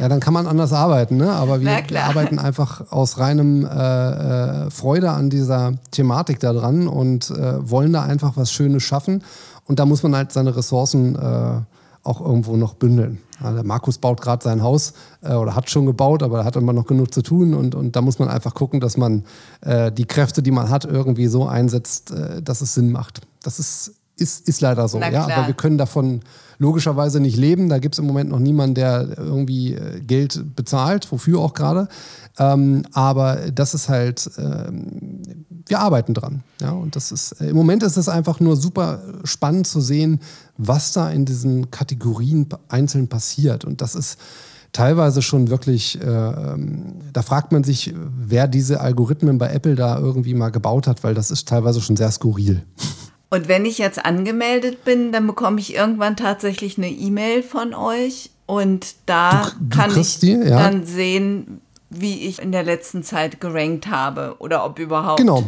[0.00, 1.32] Ja, dann kann man anders arbeiten, ne?
[1.32, 6.88] Aber wir, wir arbeiten einfach aus reinem äh, äh, Freude an dieser Thematik da dran
[6.88, 9.22] und äh, wollen da einfach was Schönes schaffen.
[9.66, 11.60] Und da muss man halt seine Ressourcen äh,
[12.02, 13.18] auch irgendwo noch bündeln.
[13.42, 16.56] Ja, der Markus baut gerade sein Haus äh, oder hat schon gebaut, aber er hat
[16.56, 19.24] immer noch genug zu tun und, und da muss man einfach gucken, dass man
[19.60, 23.22] äh, die Kräfte, die man hat, irgendwie so einsetzt, äh, dass es Sinn macht.
[23.42, 25.00] Das ist, ist, ist leider so.
[25.00, 25.24] Ja?
[25.24, 26.20] Aber wir können davon
[26.58, 27.68] logischerweise nicht leben.
[27.68, 31.88] Da gibt es im Moment noch niemanden, der irgendwie äh, Geld bezahlt, wofür auch gerade.
[32.38, 35.22] Ähm, aber das ist halt, ähm,
[35.66, 36.42] wir arbeiten dran.
[36.60, 40.20] Ja, und das ist, äh, im Moment ist es einfach nur super spannend zu sehen,
[40.56, 43.64] was da in diesen Kategorien einzeln passiert.
[43.64, 44.18] Und das ist
[44.72, 49.98] teilweise schon wirklich, äh, ähm, da fragt man sich, wer diese Algorithmen bei Apple da
[49.98, 52.62] irgendwie mal gebaut hat, weil das ist teilweise schon sehr skurril.
[53.30, 58.30] Und wenn ich jetzt angemeldet bin, dann bekomme ich irgendwann tatsächlich eine E-Mail von euch
[58.44, 60.58] und da du, du kann ich die, ja.
[60.58, 65.18] dann sehen, wie ich in der letzten Zeit gerankt habe oder ob überhaupt.
[65.18, 65.44] Genau.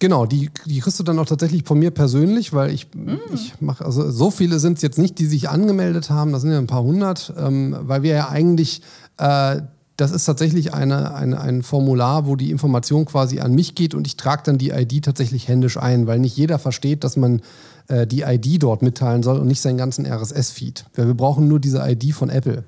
[0.00, 3.34] Genau, die, die kriegst du dann auch tatsächlich von mir persönlich, weil ich, mm.
[3.34, 6.50] ich mache, also so viele sind es jetzt nicht, die sich angemeldet haben, das sind
[6.50, 8.80] ja ein paar hundert, ähm, weil wir ja eigentlich,
[9.18, 9.60] äh,
[9.98, 14.06] das ist tatsächlich eine, eine, ein Formular, wo die Information quasi an mich geht und
[14.06, 17.42] ich trage dann die ID tatsächlich händisch ein, weil nicht jeder versteht, dass man
[17.88, 20.86] äh, die ID dort mitteilen soll und nicht seinen ganzen RSS-Feed.
[20.94, 22.64] Weil wir brauchen nur diese ID von Apple.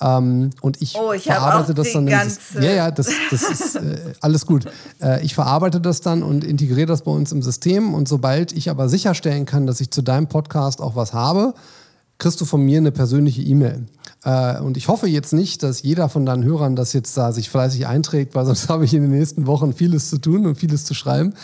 [0.00, 2.06] Ähm, und ich, oh, ich verarbeite das dann.
[2.06, 4.66] Dieses, ja, ja, das, das ist äh, alles gut.
[5.02, 7.94] Äh, ich verarbeite das dann und integriere das bei uns im System.
[7.94, 11.54] Und sobald ich aber sicherstellen kann, dass ich zu deinem Podcast auch was habe,
[12.18, 13.86] kriegst du von mir eine persönliche E-Mail.
[14.24, 17.48] Äh, und ich hoffe jetzt nicht, dass jeder von deinen Hörern das jetzt da sich
[17.50, 20.84] fleißig einträgt, weil sonst habe ich in den nächsten Wochen vieles zu tun und vieles
[20.84, 21.34] zu schreiben.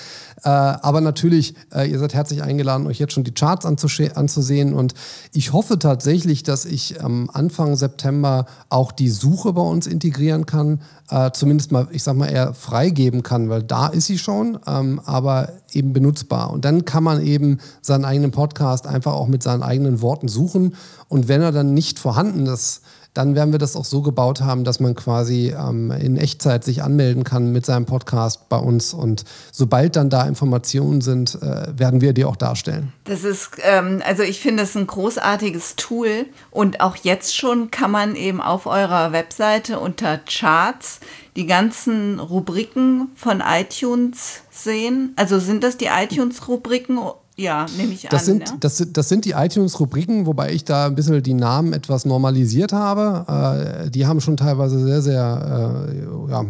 [0.42, 4.74] Äh, aber natürlich, äh, ihr seid herzlich eingeladen, euch jetzt schon die Charts anzusehen.
[4.74, 4.94] Und
[5.32, 10.80] ich hoffe tatsächlich, dass ich am Anfang September auch die Suche bei uns integrieren kann.
[11.08, 15.00] Äh, zumindest mal, ich sag mal, eher freigeben kann, weil da ist sie schon, ähm,
[15.04, 16.50] aber eben benutzbar.
[16.50, 20.74] Und dann kann man eben seinen eigenen Podcast einfach auch mit seinen eigenen Worten suchen.
[21.08, 22.82] Und wenn er dann nicht vorhanden ist,
[23.14, 26.82] dann werden wir das auch so gebaut haben, dass man quasi ähm, in Echtzeit sich
[26.82, 28.92] anmelden kann mit seinem Podcast bei uns.
[28.92, 32.92] Und sobald dann da Informationen sind, äh, werden wir die auch darstellen.
[33.04, 36.26] Das ist, ähm, also ich finde es ein großartiges Tool.
[36.50, 40.98] Und auch jetzt schon kann man eben auf eurer Webseite unter Charts
[41.36, 45.12] die ganzen Rubriken von iTunes sehen.
[45.16, 46.98] Also sind das die iTunes-Rubriken
[47.36, 48.26] ja, nehme ich das an.
[48.26, 48.56] Sind, ja.
[48.60, 53.84] das, das sind die iTunes-Rubriken, wobei ich da ein bisschen die Namen etwas normalisiert habe.
[53.86, 56.44] Äh, die haben schon teilweise sehr, sehr, äh, ja,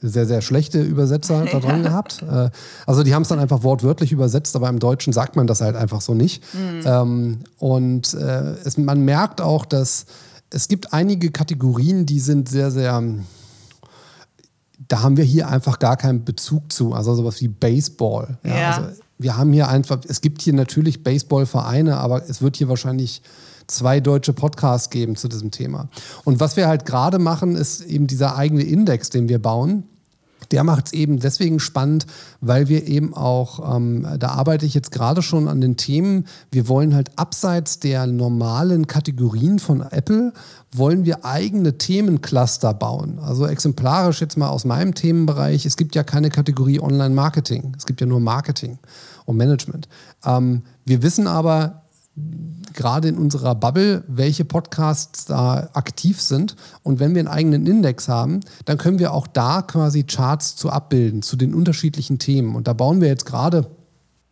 [0.00, 1.90] sehr, sehr schlechte Übersetzer da dran ja.
[1.90, 2.22] gehabt.
[2.22, 2.48] Äh,
[2.86, 5.76] also die haben es dann einfach wortwörtlich übersetzt, aber im Deutschen sagt man das halt
[5.76, 6.42] einfach so nicht.
[6.54, 7.40] Mhm.
[7.58, 10.06] Und äh, es, man merkt auch, dass
[10.50, 13.02] es gibt einige Kategorien, die sind sehr, sehr
[14.86, 16.92] da haben wir hier einfach gar keinen Bezug zu.
[16.92, 18.38] Also sowas wie Baseball.
[18.44, 18.76] Ja, ja.
[18.76, 18.88] Also
[19.18, 23.22] wir haben hier einfach, es gibt hier natürlich Baseballvereine, aber es wird hier wahrscheinlich
[23.66, 25.88] zwei deutsche Podcasts geben zu diesem Thema.
[26.24, 29.84] Und was wir halt gerade machen, ist eben dieser eigene Index, den wir bauen.
[30.50, 32.06] Der macht es eben deswegen spannend,
[32.40, 36.68] weil wir eben auch, ähm, da arbeite ich jetzt gerade schon an den Themen, wir
[36.68, 40.32] wollen halt abseits der normalen Kategorien von Apple,
[40.72, 43.18] wollen wir eigene Themencluster bauen.
[43.20, 48.00] Also exemplarisch jetzt mal aus meinem Themenbereich, es gibt ja keine Kategorie Online-Marketing, es gibt
[48.00, 48.78] ja nur Marketing
[49.24, 49.88] und Management.
[50.24, 51.82] Ähm, wir wissen aber,
[52.74, 56.54] gerade in unserer Bubble, welche Podcasts da aktiv sind.
[56.82, 60.70] Und wenn wir einen eigenen Index haben, dann können wir auch da quasi Charts zu
[60.70, 62.54] abbilden, zu den unterschiedlichen Themen.
[62.54, 63.68] Und da bauen wir jetzt gerade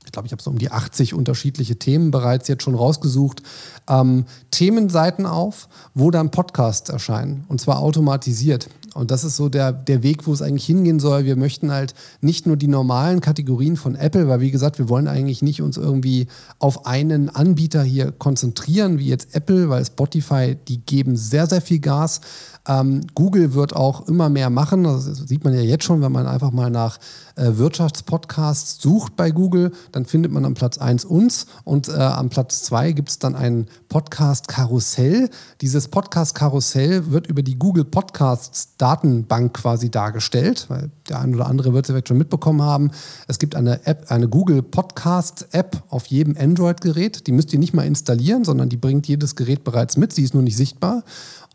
[0.07, 3.43] ich glaube, ich habe so um die 80 unterschiedliche Themen bereits jetzt schon rausgesucht,
[3.89, 8.69] ähm, Themenseiten auf, wo dann Podcasts erscheinen und zwar automatisiert.
[8.97, 11.25] Und das ist so der, der Weg, wo es eigentlich hingehen soll.
[11.25, 15.09] Wir möchten halt nicht nur die normalen Kategorien von Apple, weil wie gesagt, wir wollen
[15.09, 16.27] eigentlich nicht uns irgendwie
[16.59, 21.79] auf einen Anbieter hier konzentrieren, wie jetzt Apple, weil Spotify, die geben sehr, sehr viel
[21.79, 22.21] Gas.
[22.69, 24.85] Ähm, Google wird auch immer mehr machen.
[24.85, 26.99] Das sieht man ja jetzt schon, wenn man einfach mal nach
[27.37, 32.29] äh, Wirtschaftspodcasts sucht bei Google, dann findet man am Platz 1 uns und äh, am
[32.29, 35.31] Platz 2 gibt es dann ein Podcast-Karussell.
[35.61, 41.73] Dieses Podcast-Karussell wird über die Google Podcasts Datenbank quasi dargestellt, weil der ein oder andere
[41.73, 42.91] wird es vielleicht schon mitbekommen haben.
[43.29, 47.27] Es gibt eine App, eine Google Podcast App auf jedem Android-Gerät.
[47.27, 50.13] Die müsst ihr nicht mal installieren, sondern die bringt jedes Gerät bereits mit.
[50.13, 51.05] Sie ist nur nicht sichtbar.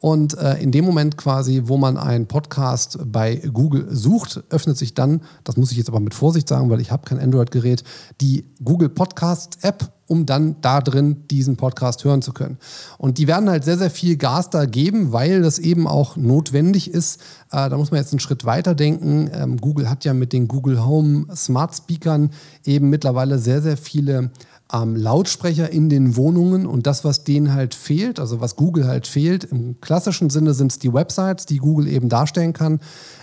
[0.02, 4.96] Und äh, in dem Moment quasi, wo man einen Podcast bei Google sucht, öffnet sich
[4.96, 7.84] dann, das muss ich jetzt aber mit Vorsicht sagen, weil ich habe kein Android-Gerät,
[8.20, 12.58] die Google Podcast App, um dann da drin diesen Podcast hören zu können.
[12.98, 16.90] Und die werden halt sehr, sehr viel Gas da geben, weil das eben auch notwendig
[16.90, 17.22] ist.
[17.52, 19.30] Äh, da muss man jetzt einen Schritt weiter denken.
[19.32, 22.32] Ähm, Google hat ja mit den Google Home Smart Speakern
[22.66, 24.32] eben mittlerweile sehr, sehr viele
[24.74, 29.08] ähm, Lautsprecher in den Wohnungen und das, was denen halt fehlt, also was Google halt
[29.08, 32.80] fehlt, im klassischen Sinne sind es die Websites, die Google eben darstellen kann,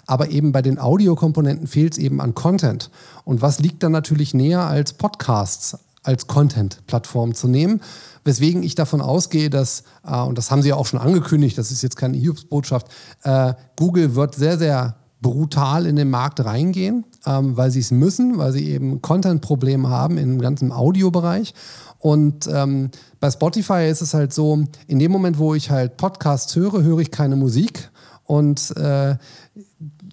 [0.07, 2.91] aber eben bei den Audiokomponenten fehlt es eben an Content.
[3.25, 7.81] Und was liegt dann natürlich näher als Podcasts als Content-Plattform zu nehmen?
[8.25, 11.71] Weswegen ich davon ausgehe, dass, äh, und das haben sie ja auch schon angekündigt, das
[11.71, 12.89] ist jetzt keine Hiobsbotschaft,
[13.23, 18.39] äh, Google wird sehr, sehr brutal in den Markt reingehen, ähm, weil sie es müssen,
[18.39, 21.53] weil sie eben Content-Probleme haben im ganzen Audiobereich.
[21.99, 26.55] Und ähm, bei Spotify ist es halt so, in dem Moment, wo ich halt Podcasts
[26.57, 27.91] höre, höre ich keine Musik.
[28.25, 29.17] Und äh,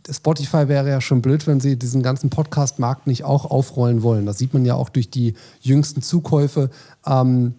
[0.10, 4.26] Spotify wäre ja schon blöd, wenn sie diesen ganzen Podcast-Markt nicht auch aufrollen wollen.
[4.26, 6.70] Das sieht man ja auch durch die jüngsten Zukäufe.
[7.06, 7.56] Ähm,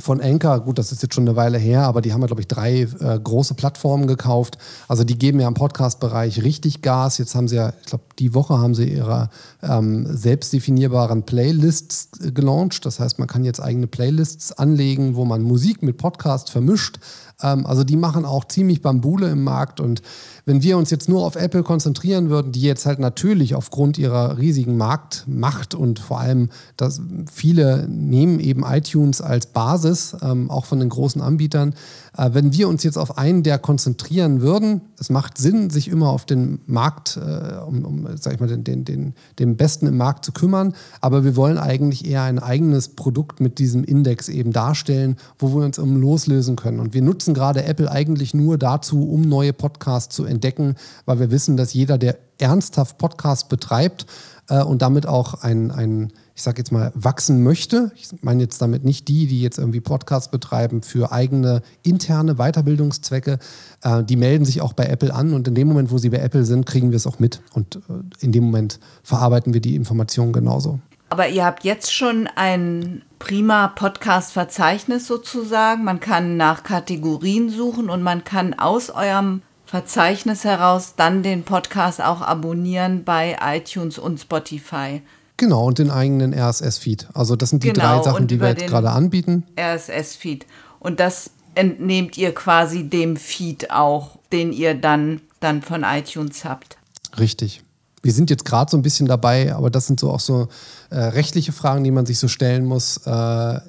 [0.00, 2.42] von Anchor, gut, das ist jetzt schon eine Weile her, aber die haben ja, glaube
[2.42, 4.58] ich, drei äh, große Plattformen gekauft.
[4.88, 7.18] Also die geben ja im Podcast-Bereich richtig Gas.
[7.18, 9.30] Jetzt haben sie ja, ich glaube, die Woche haben sie ihre
[9.62, 12.84] ähm, selbstdefinierbaren Playlists äh, gelauncht.
[12.86, 16.98] Das heißt, man kann jetzt eigene Playlists anlegen, wo man Musik mit Podcast vermischt.
[17.44, 20.02] Ähm, also die machen auch ziemlich Bambule im Markt und
[20.46, 24.36] wenn wir uns jetzt nur auf Apple konzentrieren würden, die jetzt halt natürlich aufgrund ihrer
[24.36, 27.00] riesigen Marktmacht und vor allem, dass
[27.32, 31.74] viele nehmen eben iTunes als Basis ähm, auch von den großen Anbietern.
[32.16, 36.10] Äh, wenn wir uns jetzt auf einen der konzentrieren würden, es macht Sinn, sich immer
[36.10, 39.96] auf den Markt, äh, um, um, sag ich mal, den, den, den, den Besten im
[39.96, 40.74] Markt zu kümmern.
[41.00, 45.64] Aber wir wollen eigentlich eher ein eigenes Produkt mit diesem Index eben darstellen, wo wir
[45.64, 46.80] uns um loslösen können.
[46.80, 51.30] Und wir nutzen gerade Apple eigentlich nur dazu, um neue Podcasts zu entdecken, weil wir
[51.30, 54.06] wissen, dass jeder, der ernsthaft Podcast betreibt
[54.48, 58.60] äh, und damit auch ein, ein ich sage jetzt mal, wachsen möchte, ich meine jetzt
[58.60, 63.38] damit nicht die, die jetzt irgendwie Podcasts betreiben für eigene interne Weiterbildungszwecke,
[63.82, 66.18] äh, die melden sich auch bei Apple an und in dem Moment, wo sie bei
[66.18, 67.80] Apple sind, kriegen wir es auch mit und äh,
[68.20, 70.80] in dem Moment verarbeiten wir die Informationen genauso.
[71.10, 75.82] Aber ihr habt jetzt schon ein prima Podcast-Verzeichnis sozusagen.
[75.82, 82.02] Man kann nach Kategorien suchen und man kann aus eurem Verzeichnis heraus dann den Podcast
[82.02, 85.00] auch abonnieren bei iTunes und Spotify.
[85.38, 87.08] Genau, und den eigenen RSS-Feed.
[87.14, 89.44] Also das sind die genau, drei Sachen, die wir jetzt gerade anbieten.
[89.58, 90.44] RSS-Feed.
[90.78, 96.76] Und das entnehmt ihr quasi dem Feed auch, den ihr dann, dann von iTunes habt.
[97.18, 97.63] Richtig.
[98.04, 100.48] Wir sind jetzt gerade so ein bisschen dabei, aber das sind so auch so
[100.90, 102.98] äh, rechtliche Fragen, die man sich so stellen muss.
[102.98, 103.60] Äh,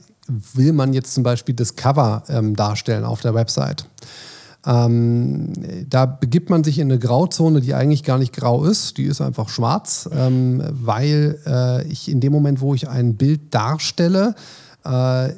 [0.54, 3.86] will man jetzt zum Beispiel das Cover ähm, darstellen auf der Website?
[4.66, 5.54] Ähm,
[5.88, 9.22] da begibt man sich in eine Grauzone, die eigentlich gar nicht grau ist, die ist
[9.22, 14.36] einfach schwarz, ähm, weil äh, ich in dem Moment, wo ich ein Bild darstelle
[14.84, 15.30] äh,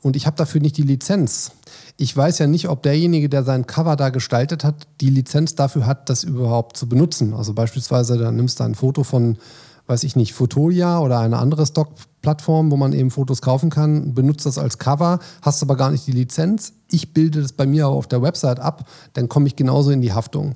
[0.00, 1.50] und ich habe dafür nicht die Lizenz,
[1.96, 5.86] ich weiß ja nicht, ob derjenige, der sein Cover da gestaltet hat, die Lizenz dafür
[5.86, 7.34] hat, das überhaupt zu benutzen.
[7.34, 9.38] Also beispielsweise, da nimmst du ein Foto von
[9.86, 14.46] weiß ich nicht, Fotolia oder eine andere Stock-Plattform, wo man eben Fotos kaufen kann, benutzt
[14.46, 16.72] das als Cover, hast aber gar nicht die Lizenz.
[16.90, 20.00] Ich bilde das bei mir aber auf der Website ab, dann komme ich genauso in
[20.00, 20.54] die Haftung.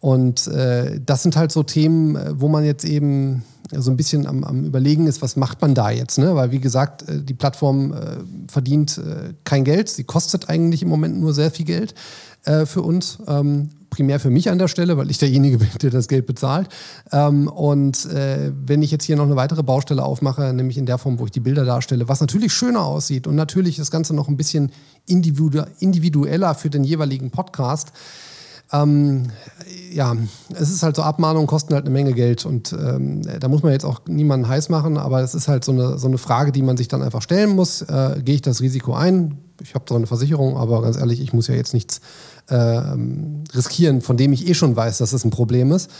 [0.00, 4.44] Und äh, das sind halt so Themen, wo man jetzt eben so ein bisschen am,
[4.44, 6.18] am Überlegen ist, was macht man da jetzt?
[6.18, 6.34] Ne?
[6.34, 7.96] Weil wie gesagt, äh, die Plattform äh,
[8.48, 11.94] verdient äh, kein Geld, sie kostet eigentlich im Moment nur sehr viel Geld
[12.44, 13.18] äh, für uns.
[13.26, 16.68] Ähm, primär für mich an der Stelle, weil ich derjenige bin, der das Geld bezahlt.
[17.12, 20.98] Ähm, und äh, wenn ich jetzt hier noch eine weitere Baustelle aufmache, nämlich in der
[20.98, 24.28] Form, wo ich die Bilder darstelle, was natürlich schöner aussieht und natürlich das Ganze noch
[24.28, 24.70] ein bisschen
[25.06, 27.92] individu individueller für den jeweiligen Podcast,
[28.72, 29.28] ähm,
[29.92, 30.16] ja,
[30.54, 33.72] es ist halt so, Abmahnungen kosten halt eine Menge Geld und ähm, da muss man
[33.72, 36.62] jetzt auch niemanden heiß machen, aber es ist halt so eine, so eine Frage, die
[36.62, 37.82] man sich dann einfach stellen muss.
[37.82, 39.38] Äh, Gehe ich das Risiko ein?
[39.60, 42.00] Ich habe zwar eine Versicherung, aber ganz ehrlich, ich muss ja jetzt nichts
[42.48, 45.90] äh, riskieren, von dem ich eh schon weiß, dass es ein Problem ist.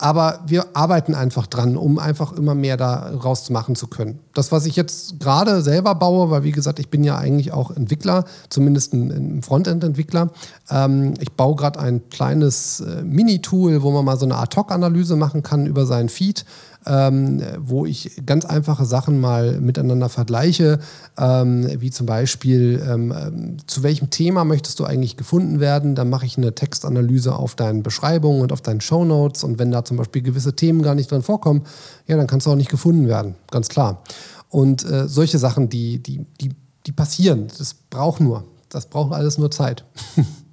[0.00, 4.20] Aber wir arbeiten einfach dran, um einfach immer mehr daraus machen zu können.
[4.32, 7.72] Das, was ich jetzt gerade selber baue, weil wie gesagt, ich bin ja eigentlich auch
[7.72, 10.30] Entwickler, zumindest ein, Frontend-Entwickler.
[10.70, 15.42] Ähm, ich baue gerade ein kleines äh, Mini-Tool, wo man mal so eine Ad-Hoc-Analyse machen
[15.42, 16.44] kann über seinen Feed
[16.86, 20.78] ähm, wo ich ganz einfache Sachen mal miteinander vergleiche,
[21.18, 25.94] ähm, wie zum Beispiel, ähm, ähm, zu welchem Thema möchtest du eigentlich gefunden werden?
[25.94, 29.84] Dann mache ich eine Textanalyse auf deinen Beschreibungen und auf deinen Shownotes und wenn da
[29.84, 31.62] zum Beispiel gewisse Themen gar nicht drin vorkommen,
[32.06, 34.02] ja, dann kannst du auch nicht gefunden werden, ganz klar.
[34.48, 36.50] Und äh, solche Sachen, die, die, die,
[36.86, 39.84] die passieren, das braucht nur, das braucht alles nur Zeit.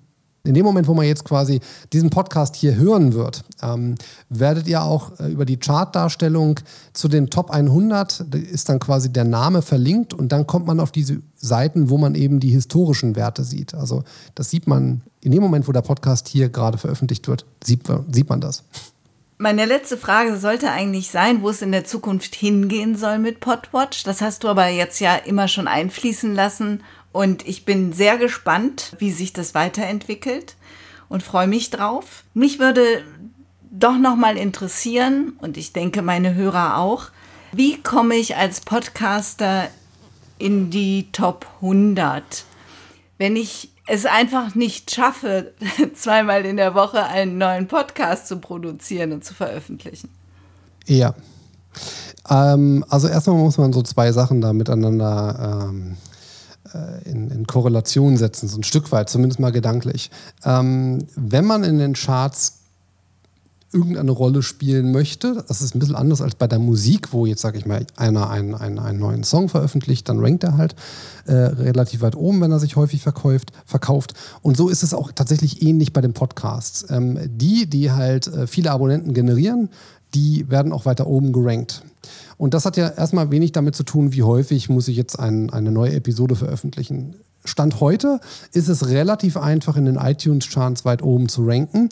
[0.45, 1.59] In dem Moment, wo man jetzt quasi
[1.91, 3.95] diesen Podcast hier hören wird, ähm,
[4.29, 6.59] werdet ihr auch äh, über die Chartdarstellung
[6.93, 10.79] zu den Top 100, da ist dann quasi der Name verlinkt und dann kommt man
[10.79, 13.73] auf diese Seiten, wo man eben die historischen Werte sieht.
[13.73, 14.03] Also
[14.35, 17.81] das sieht man in dem Moment, wo der Podcast hier gerade veröffentlicht wird, sieht,
[18.11, 18.63] sieht man das.
[19.37, 24.03] Meine letzte Frage sollte eigentlich sein, wo es in der Zukunft hingehen soll mit Podwatch.
[24.03, 26.81] Das hast du aber jetzt ja immer schon einfließen lassen
[27.15, 30.57] und ich bin sehr gespannt, wie sich das weiterentwickelt
[31.07, 32.25] und freue mich drauf.
[32.33, 33.03] Mich würde
[33.71, 37.05] doch noch mal interessieren und ich denke meine Hörer auch,
[37.53, 39.69] wie komme ich als Podcaster
[40.39, 42.43] in die Top 100?
[43.17, 45.53] Wenn ich es einfach nicht schaffe,
[45.95, 50.09] zweimal in der Woche einen neuen Podcast zu produzieren und zu veröffentlichen.
[50.85, 51.15] Ja.
[52.29, 56.14] Ähm, also erstmal muss man so zwei Sachen da miteinander ähm, äh,
[57.05, 60.11] in, in, Korrelation setzen, so ein Stück weit, zumindest mal gedanklich.
[60.43, 62.59] Ähm, wenn man in den Charts
[63.75, 67.41] irgendeine Rolle spielen möchte, das ist ein bisschen anders als bei der Musik, wo jetzt,
[67.41, 70.75] sage ich mal, einer einen, einen, einen neuen Song veröffentlicht, dann rankt er halt
[71.25, 74.13] äh, relativ weit oben, wenn er sich häufig verkauft, verkauft.
[74.41, 76.85] Und so ist es auch tatsächlich ähnlich bei den Podcasts.
[76.89, 79.69] Ähm, die, die halt äh, viele Abonnenten generieren,
[80.13, 81.83] die werden auch weiter oben gerankt.
[82.37, 85.51] Und das hat ja erstmal wenig damit zu tun, wie häufig muss ich jetzt ein,
[85.51, 87.15] eine neue Episode veröffentlichen.
[87.45, 88.19] Stand heute
[88.51, 91.89] ist es relativ einfach, in den iTunes-Charts weit oben zu ranken.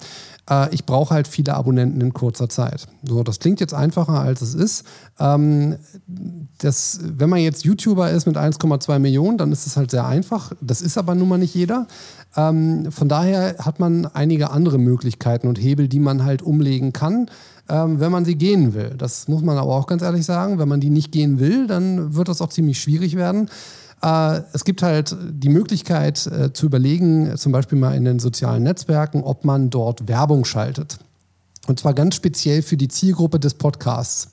[0.50, 2.88] Äh, ich brauche halt viele Abonnenten in kurzer Zeit.
[3.04, 4.86] So, das klingt jetzt einfacher, als es ist.
[5.20, 5.78] Ähm,
[6.58, 10.52] das, wenn man jetzt YouTuber ist mit 1,2 Millionen, dann ist es halt sehr einfach.
[10.62, 11.88] Das ist aber nun mal nicht jeder.
[12.36, 17.30] Ähm, von daher hat man einige andere Möglichkeiten und Hebel, die man halt umlegen kann
[17.70, 18.94] ähm, wenn man sie gehen will.
[18.98, 20.60] Das muss man aber auch ganz ehrlich sagen.
[20.60, 23.50] Wenn man die nicht gehen will, dann wird das auch ziemlich schwierig werden.
[24.04, 28.64] Äh, es gibt halt die Möglichkeit äh, zu überlegen, zum Beispiel mal in den sozialen
[28.64, 31.00] Netzwerken, ob man dort Werbung schaltet.
[31.68, 34.28] Und zwar ganz speziell für die Zielgruppe des Podcasts.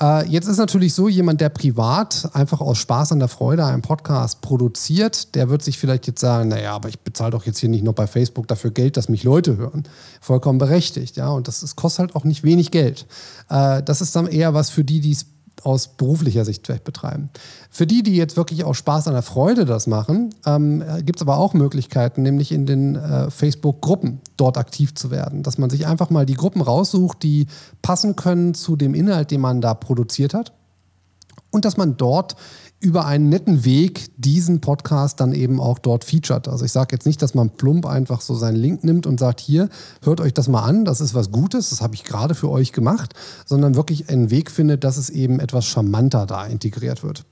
[0.00, 3.82] Äh, jetzt ist natürlich so, jemand, der privat einfach aus Spaß an der Freude einen
[3.82, 7.68] Podcast produziert, der wird sich vielleicht jetzt sagen, naja, aber ich bezahle doch jetzt hier
[7.68, 9.84] nicht noch bei Facebook dafür Geld, dass mich Leute hören.
[10.20, 11.28] Vollkommen berechtigt, ja.
[11.28, 13.06] Und das, das kostet halt auch nicht wenig Geld.
[13.48, 15.26] Das ist dann eher was für die, die es
[15.62, 17.30] aus beruflicher Sicht vielleicht betreiben.
[17.70, 21.22] Für die, die jetzt wirklich aus Spaß an der Freude das machen, ähm, gibt es
[21.22, 25.42] aber auch Möglichkeiten, nämlich in den äh, Facebook-Gruppen dort aktiv zu werden.
[25.42, 27.46] Dass man sich einfach mal die Gruppen raussucht, die
[27.82, 30.52] passen können zu dem Inhalt, den man da produziert hat.
[31.50, 32.36] Und dass man dort
[32.80, 36.46] über einen netten Weg diesen Podcast dann eben auch dort featured.
[36.46, 39.40] Also ich sage jetzt nicht, dass man plump einfach so seinen Link nimmt und sagt,
[39.40, 39.68] hier,
[40.02, 42.72] hört euch das mal an, das ist was Gutes, das habe ich gerade für euch
[42.72, 43.14] gemacht,
[43.46, 47.24] sondern wirklich einen Weg findet, dass es eben etwas charmanter da integriert wird.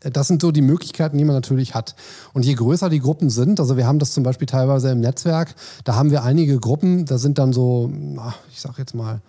[0.00, 1.96] Das sind so die Möglichkeiten, die man natürlich hat.
[2.32, 5.56] Und je größer die Gruppen sind, also wir haben das zum Beispiel teilweise im Netzwerk,
[5.82, 7.90] da haben wir einige Gruppen, da sind dann so,
[8.52, 9.20] ich sage jetzt mal,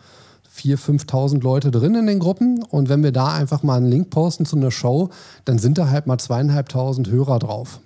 [0.60, 2.64] 4.000, 5.000 Leute drin in den Gruppen.
[2.64, 5.10] Und wenn wir da einfach mal einen Link posten zu einer Show,
[5.46, 7.80] dann sind da halt mal zweieinhalbtausend Hörer drauf.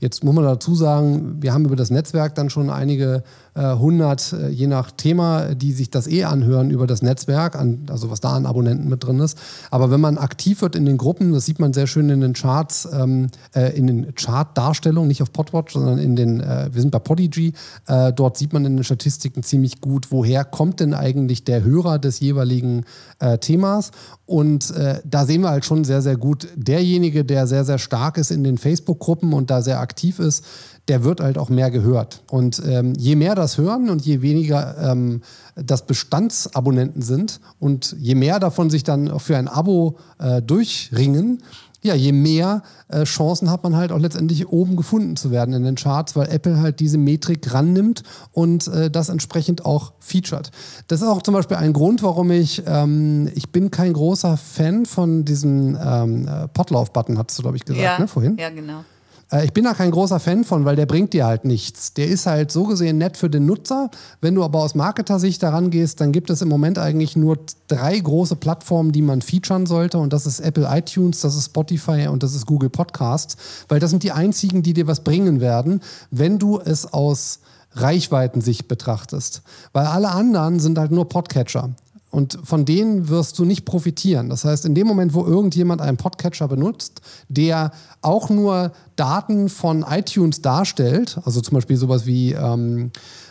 [0.00, 3.22] Jetzt muss man dazu sagen, wir haben über das Netzwerk dann schon einige
[3.54, 7.86] äh, 100, äh, je nach Thema, die sich das eh anhören über das Netzwerk, an,
[7.90, 9.36] also was da an Abonnenten mit drin ist.
[9.70, 12.32] Aber wenn man aktiv wird in den Gruppen, das sieht man sehr schön in den
[12.32, 16.92] Charts, ähm, äh, in den Chart-Darstellungen, nicht auf Podwatch, sondern in den, äh, wir sind
[16.92, 17.52] bei Podigy,
[17.86, 21.98] äh, dort sieht man in den Statistiken ziemlich gut, woher kommt denn eigentlich der Hörer
[21.98, 22.84] des jeweiligen
[23.18, 23.90] äh, Themas.
[24.26, 24.72] Und
[25.04, 28.44] da sehen wir halt schon sehr, sehr gut, derjenige, der sehr, sehr stark ist in
[28.44, 30.44] den Facebook-Gruppen und da sehr aktiv ist,
[30.88, 32.22] der wird halt auch mehr gehört.
[32.30, 35.22] Und ähm, je mehr das hören und je weniger ähm,
[35.54, 41.42] das Bestandsabonnenten sind und je mehr davon sich dann für ein Abo äh, durchringen,
[41.82, 45.64] ja, je mehr äh, Chancen hat man halt auch letztendlich oben gefunden zu werden in
[45.64, 50.50] den Charts, weil Apple halt diese Metrik rannimmt und äh, das entsprechend auch featured.
[50.88, 54.84] Das ist auch zum Beispiel ein Grund, warum ich, ähm, ich bin kein großer Fan
[54.84, 58.36] von diesem ähm, äh, Potlauf-Button, hast du, glaube ich, gesagt, ja, ne, vorhin?
[58.36, 58.84] Ja, genau.
[59.30, 61.94] Äh, ich bin da kein großer Fan von, weil der bringt dir halt nichts.
[61.94, 63.90] Der ist halt so gesehen nett für den Nutzer.
[64.20, 67.98] Wenn du aber aus Marketer-Sicht daran gehst, dann gibt es im Moment eigentlich nur drei
[67.98, 69.98] große Plattformen, die man featuren sollte.
[69.98, 73.36] Und das ist Apple iTunes, das ist Spotify und das ist Google Podcasts.
[73.68, 77.40] Weil das sind die einzigen, die dir was bringen werden, wenn du es aus
[77.72, 79.42] Reichweitensicht betrachtest.
[79.72, 81.70] Weil alle anderen sind halt nur Podcatcher.
[82.10, 84.30] Und von denen wirst du nicht profitieren.
[84.30, 87.70] Das heißt, in dem Moment, wo irgendjemand einen Podcatcher benutzt, der
[88.02, 92.90] auch nur Daten von iTunes darstellt, also zum Beispiel sowas wie, ähm,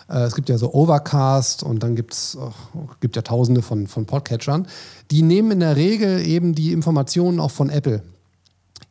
[0.10, 2.54] äh, es gibt ja so Overcast und dann gibt's, oh,
[3.02, 4.66] gibt ja tausende von, von Podcatchern,
[5.12, 8.02] die nehmen in der Regel eben die Informationen auch von Apple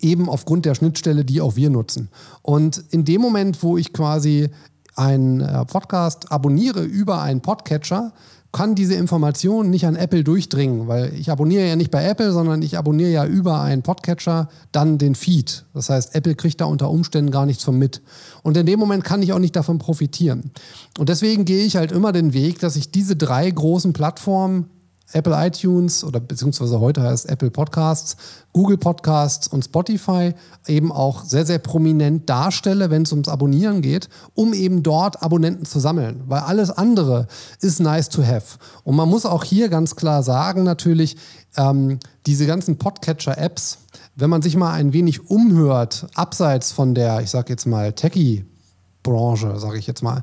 [0.00, 2.08] eben aufgrund der Schnittstelle, die auch wir nutzen.
[2.42, 4.48] Und in dem Moment, wo ich quasi
[4.94, 8.12] einen äh, Podcast abonniere über einen Podcatcher,
[8.50, 12.62] kann diese Information nicht an Apple durchdringen, weil ich abonniere ja nicht bei Apple, sondern
[12.62, 15.66] ich abonniere ja über einen Podcatcher dann den Feed.
[15.74, 18.00] Das heißt, Apple kriegt da unter Umständen gar nichts von mit.
[18.42, 20.50] Und in dem Moment kann ich auch nicht davon profitieren.
[20.98, 24.70] Und deswegen gehe ich halt immer den Weg, dass ich diese drei großen Plattformen
[25.12, 28.16] Apple iTunes oder beziehungsweise heute heißt Apple Podcasts,
[28.52, 30.34] Google Podcasts und Spotify
[30.66, 35.64] eben auch sehr, sehr prominent darstelle, wenn es ums Abonnieren geht, um eben dort Abonnenten
[35.64, 36.24] zu sammeln.
[36.26, 37.26] Weil alles andere
[37.60, 38.58] ist nice to have.
[38.84, 41.16] Und man muss auch hier ganz klar sagen, natürlich,
[41.56, 43.78] ähm, diese ganzen Podcatcher-Apps,
[44.16, 49.58] wenn man sich mal ein wenig umhört, abseits von der, ich sag jetzt mal, Techie-Branche,
[49.58, 50.22] sage ich jetzt mal,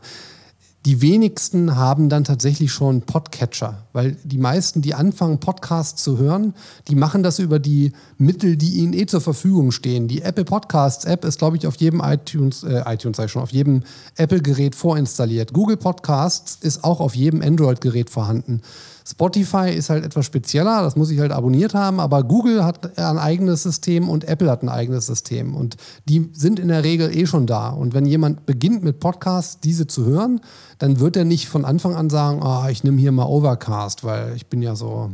[0.85, 6.53] die wenigsten haben dann tatsächlich schon Podcatcher, weil die meisten, die anfangen, Podcasts zu hören,
[6.87, 10.07] die machen das über die Mittel, die ihnen eh zur Verfügung stehen.
[10.07, 13.41] Die Apple Podcasts App ist, glaube ich, auf jedem iTunes, äh, iTunes sag ich schon,
[13.41, 13.81] auf jedem
[14.15, 15.53] Apple-Gerät vorinstalliert.
[15.53, 18.61] Google Podcasts ist auch auf jedem Android-Gerät vorhanden.
[19.07, 23.19] Spotify ist halt etwas spezieller, das muss ich halt abonniert haben, aber Google hat ein
[23.19, 25.77] eigenes System und Apple hat ein eigenes System und
[26.09, 27.69] die sind in der Regel eh schon da.
[27.69, 30.41] Und wenn jemand beginnt mit Podcasts, diese zu hören,
[30.79, 34.35] dann wird er nicht von Anfang an sagen, oh, ich nehme hier mal Overcast, weil
[34.35, 35.11] ich bin ja so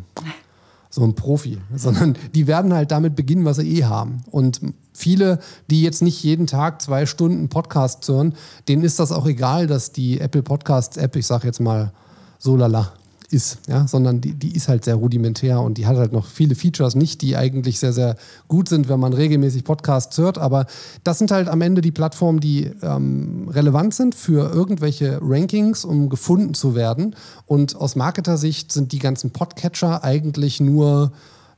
[0.93, 4.23] so ein Profi, sondern die werden halt damit beginnen, was sie eh haben.
[4.29, 4.61] Und
[4.93, 5.39] viele,
[5.69, 8.35] die jetzt nicht jeden Tag zwei Stunden Podcast hören,
[8.67, 11.93] denen ist das auch egal, dass die Apple Podcasts App, ich sage jetzt mal
[12.37, 12.93] so lala,
[13.31, 16.55] ist, ja, sondern die, die ist halt sehr rudimentär und die hat halt noch viele
[16.55, 18.15] Features nicht, die eigentlich sehr, sehr
[18.47, 20.37] gut sind, wenn man regelmäßig Podcasts hört.
[20.37, 20.65] Aber
[21.03, 26.09] das sind halt am Ende die Plattformen, die ähm, relevant sind für irgendwelche Rankings, um
[26.09, 27.15] gefunden zu werden.
[27.45, 31.11] Und aus Marketer-Sicht sind die ganzen Podcatcher eigentlich nur,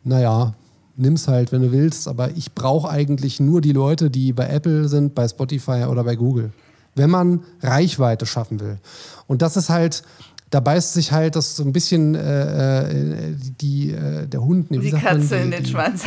[0.04, 0.54] naja,
[0.96, 4.88] nimm's halt, wenn du willst, aber ich brauche eigentlich nur die Leute, die bei Apple
[4.88, 6.52] sind, bei Spotify oder bei Google.
[6.96, 8.78] Wenn man Reichweite schaffen will.
[9.26, 10.04] Und das ist halt,
[10.54, 14.70] da beißt sich halt das so ein bisschen äh, äh die, äh, der Hund.
[14.70, 16.04] Nee, die Katze die, in den die, Schwanz.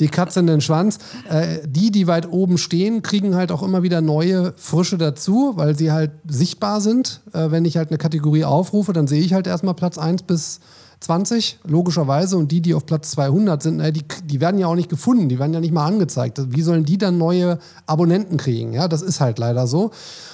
[0.00, 0.98] Die Katze in den Schwanz.
[1.30, 5.78] Äh, die, die weit oben stehen, kriegen halt auch immer wieder neue Frische dazu, weil
[5.78, 7.20] sie halt sichtbar sind.
[7.32, 10.58] Äh, wenn ich halt eine Kategorie aufrufe, dann sehe ich halt erstmal Platz 1 bis
[10.98, 12.36] 20, logischerweise.
[12.36, 15.38] Und die, die auf Platz 200 sind, die, die werden ja auch nicht gefunden, die
[15.38, 16.40] werden ja nicht mal angezeigt.
[16.48, 18.72] Wie sollen die dann neue Abonnenten kriegen?
[18.72, 19.92] Ja, das ist halt leider so.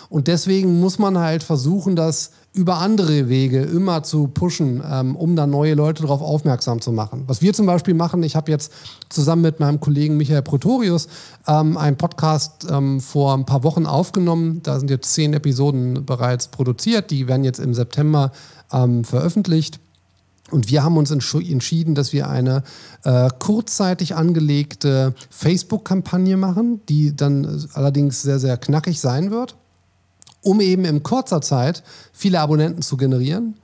[0.09, 5.37] Und deswegen muss man halt versuchen, das über andere Wege immer zu pushen, ähm, um
[5.37, 7.25] dann neue Leute darauf aufmerksam zu machen.
[7.27, 8.73] Was wir zum Beispiel machen, ich habe jetzt
[9.09, 11.09] zusammen mit meinem Kollegen Michael Protorius
[11.47, 14.63] ähm, einen Podcast ähm, vor ein paar Wochen aufgenommen.
[14.63, 17.11] Da sind jetzt zehn Episoden bereits produziert.
[17.11, 18.33] Die werden jetzt im September
[18.71, 19.81] ähm, veröffentlicht.
[20.51, 22.63] Und wir haben uns entschieden, dass wir eine
[23.05, 29.57] äh, kurzzeitig angelegte Facebook-Kampagne machen, die dann allerdings sehr, sehr knackig sein wird
[30.43, 31.83] um eben in kurzer Zeit
[32.13, 33.55] viele Abonnenten zu generieren,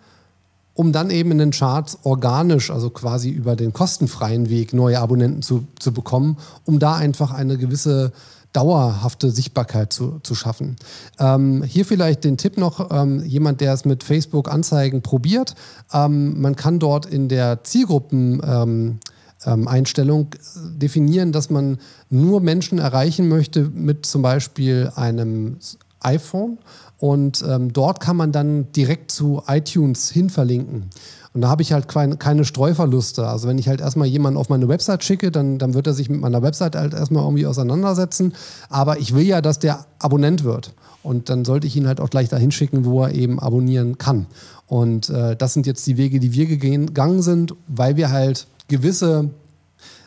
[0.75, 5.43] um dann eben in den Charts organisch, also quasi über den kostenfreien Weg, neue Abonnenten
[5.43, 8.13] zu, zu bekommen, um da einfach eine gewisse
[8.53, 10.77] dauerhafte Sichtbarkeit zu, zu schaffen.
[11.19, 15.55] Ähm, hier vielleicht den Tipp noch, ähm, jemand, der es mit Facebook-Anzeigen probiert,
[15.93, 18.41] ähm, man kann dort in der Zielgruppen...
[18.45, 18.99] Ähm,
[19.47, 21.79] ähm, Einstellung definieren, dass man
[22.11, 25.59] nur Menschen erreichen möchte mit zum Beispiel einem
[26.01, 26.59] iPhone
[26.99, 30.91] und ähm, dort kann man dann direkt zu iTunes hin verlinken.
[31.35, 33.27] Und da habe ich halt keine, Streuverluste.
[33.27, 36.09] Also wenn ich halt erstmal jemanden auf meine Website schicke, dann, dann wird er sich
[36.09, 38.33] mit meiner Website halt erstmal irgendwie auseinandersetzen.
[38.69, 40.75] Aber ich will ja, dass der Abonnent wird.
[41.03, 44.27] Und dann sollte ich ihn halt auch gleich dahin schicken, wo er eben abonnieren kann.
[44.67, 49.31] Und äh, das sind jetzt die Wege, die wir gegangen sind, weil wir halt gewisse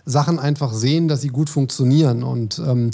[0.05, 2.23] Sachen einfach sehen, dass sie gut funktionieren.
[2.23, 2.91] Und ähm,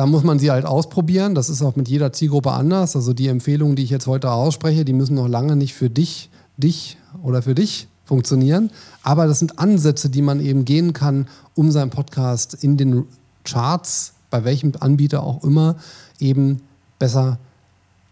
[0.00, 1.34] da muss man sie halt ausprobieren.
[1.34, 2.96] Das ist auch mit jeder Zielgruppe anders.
[2.96, 6.30] Also die Empfehlungen, die ich jetzt heute ausspreche, die müssen noch lange nicht für dich,
[6.56, 8.70] dich oder für dich funktionieren.
[9.02, 13.04] Aber das sind Ansätze, die man eben gehen kann, um seinen Podcast in den
[13.44, 15.76] Charts, bei welchem Anbieter auch immer,
[16.18, 16.62] eben
[16.98, 17.38] besser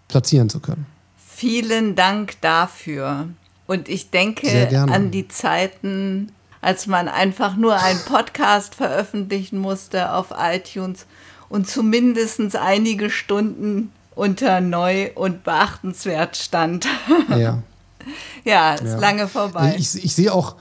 [0.08, 0.84] platzieren zu können.
[1.16, 3.30] Vielen Dank dafür.
[3.66, 10.34] Und ich denke an die Zeiten, als man einfach nur einen Podcast veröffentlichen musste auf
[10.38, 11.06] iTunes
[11.48, 16.86] und zumindest einige Stunden unter neu und beachtenswert stand.
[17.30, 17.62] Ja.
[18.44, 18.98] ja, ist ja.
[18.98, 19.76] lange vorbei.
[19.78, 20.56] Ich, ich sehe auch,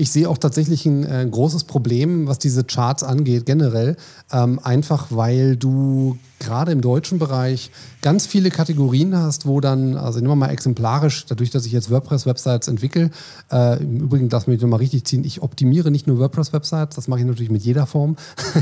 [0.00, 3.96] ich sehe auch tatsächlich ein äh, großes Problem, was diese Charts angeht, generell.
[4.32, 7.70] Ähm, einfach weil du gerade im deutschen Bereich
[8.00, 11.90] ganz viele Kategorien hast, wo dann, also nehmen wir mal exemplarisch, dadurch, dass ich jetzt
[11.90, 13.10] WordPress-Websites entwickle,
[13.52, 17.20] äh, im Übrigen lass mich nochmal richtig ziehen, ich optimiere nicht nur WordPress-Websites, das mache
[17.20, 18.16] ich natürlich mit jeder Form.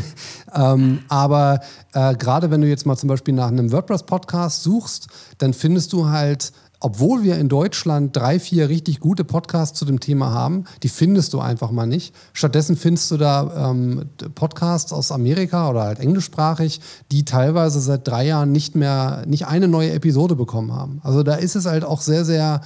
[0.55, 1.61] ähm, aber
[1.93, 5.07] äh, gerade wenn du jetzt mal zum Beispiel nach einem WordPress-Podcast suchst,
[5.39, 10.01] dann findest du halt obwohl wir in Deutschland drei, vier richtig gute Podcasts zu dem
[10.01, 12.15] Thema haben, die findest du einfach mal nicht.
[12.33, 18.27] Stattdessen findest du da ähm, Podcasts aus Amerika oder halt englischsprachig, die teilweise seit drei
[18.27, 21.01] Jahren nicht mehr, nicht eine neue Episode bekommen haben.
[21.03, 22.61] Also da ist es halt auch sehr, sehr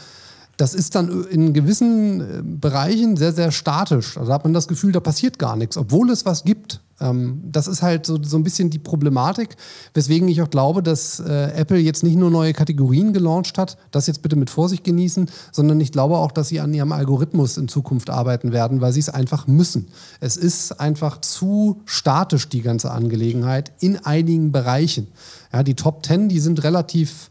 [0.57, 4.17] das ist dann in gewissen äh, Bereichen sehr, sehr statisch.
[4.17, 6.81] Also da hat man das Gefühl, da passiert gar nichts, obwohl es was gibt.
[7.01, 9.57] Ähm, das ist halt so, so ein bisschen die Problematik,
[9.95, 14.07] weswegen ich auch glaube, dass äh, Apple jetzt nicht nur neue Kategorien gelauncht hat, das
[14.07, 17.69] jetzt bitte mit Vorsicht genießen, sondern ich glaube auch, dass sie an ihrem Algorithmus in
[17.69, 19.89] Zukunft arbeiten werden, weil sie es einfach müssen.
[20.21, 25.09] Es ist einfach zu statisch, die ganze Angelegenheit, in einigen Bereichen.
[25.53, 27.31] Ja, die Top 10, die sind relativ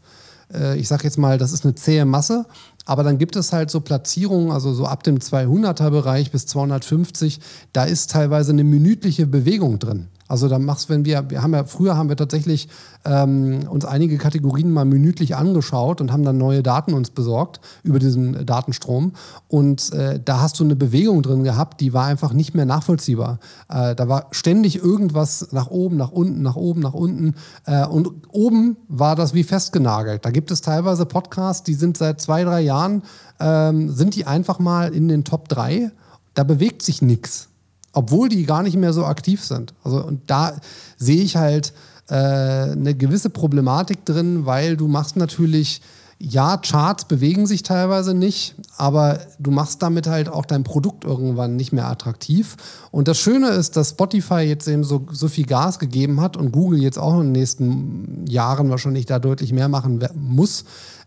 [0.52, 2.46] äh, ich sage jetzt mal, das ist eine zähe Masse.
[2.84, 7.40] Aber dann gibt es halt so Platzierungen, also so ab dem 200er Bereich bis 250,
[7.72, 10.08] da ist teilweise eine minütliche Bewegung drin.
[10.32, 12.66] Also da machst wenn wir, wir haben ja, früher haben wir tatsächlich
[13.04, 17.98] ähm, uns einige Kategorien mal minütlich angeschaut und haben dann neue Daten uns besorgt über
[17.98, 19.12] diesen Datenstrom.
[19.48, 23.40] Und äh, da hast du eine Bewegung drin gehabt, die war einfach nicht mehr nachvollziehbar.
[23.68, 27.34] Äh, da war ständig irgendwas nach oben, nach unten, nach oben, nach unten.
[27.66, 30.24] Äh, und oben war das wie festgenagelt.
[30.24, 33.02] Da gibt es teilweise Podcasts, die sind seit zwei, drei Jahren,
[33.38, 35.92] ähm, sind die einfach mal in den Top 3
[36.34, 37.48] da bewegt sich nichts.
[37.92, 39.74] Obwohl die gar nicht mehr so aktiv sind.
[39.84, 40.54] Also, und da
[40.96, 41.72] sehe ich halt
[42.08, 45.82] äh, eine gewisse Problematik drin, weil du machst natürlich
[46.24, 51.56] ja, Charts bewegen sich teilweise nicht, aber du machst damit halt auch dein Produkt irgendwann
[51.56, 52.56] nicht mehr attraktiv.
[52.92, 56.52] Und das Schöne ist, dass Spotify jetzt eben so, so viel Gas gegeben hat und
[56.52, 60.64] Google jetzt auch in den nächsten Jahren wahrscheinlich da deutlich mehr machen muss.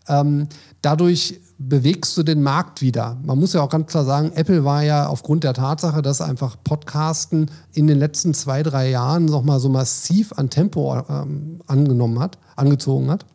[0.08, 0.47] Ähm,
[0.82, 3.18] dadurch bewegst du den Markt wieder.
[3.24, 6.58] Man muss ja auch ganz klar sagen, Apple war ja aufgrund der Tatsache, dass einfach
[6.64, 12.38] Podcasten in den letzten zwei, drei Jahren nochmal so massiv an Tempo ähm, angenommen hat,
[12.56, 13.26] angezogen hat.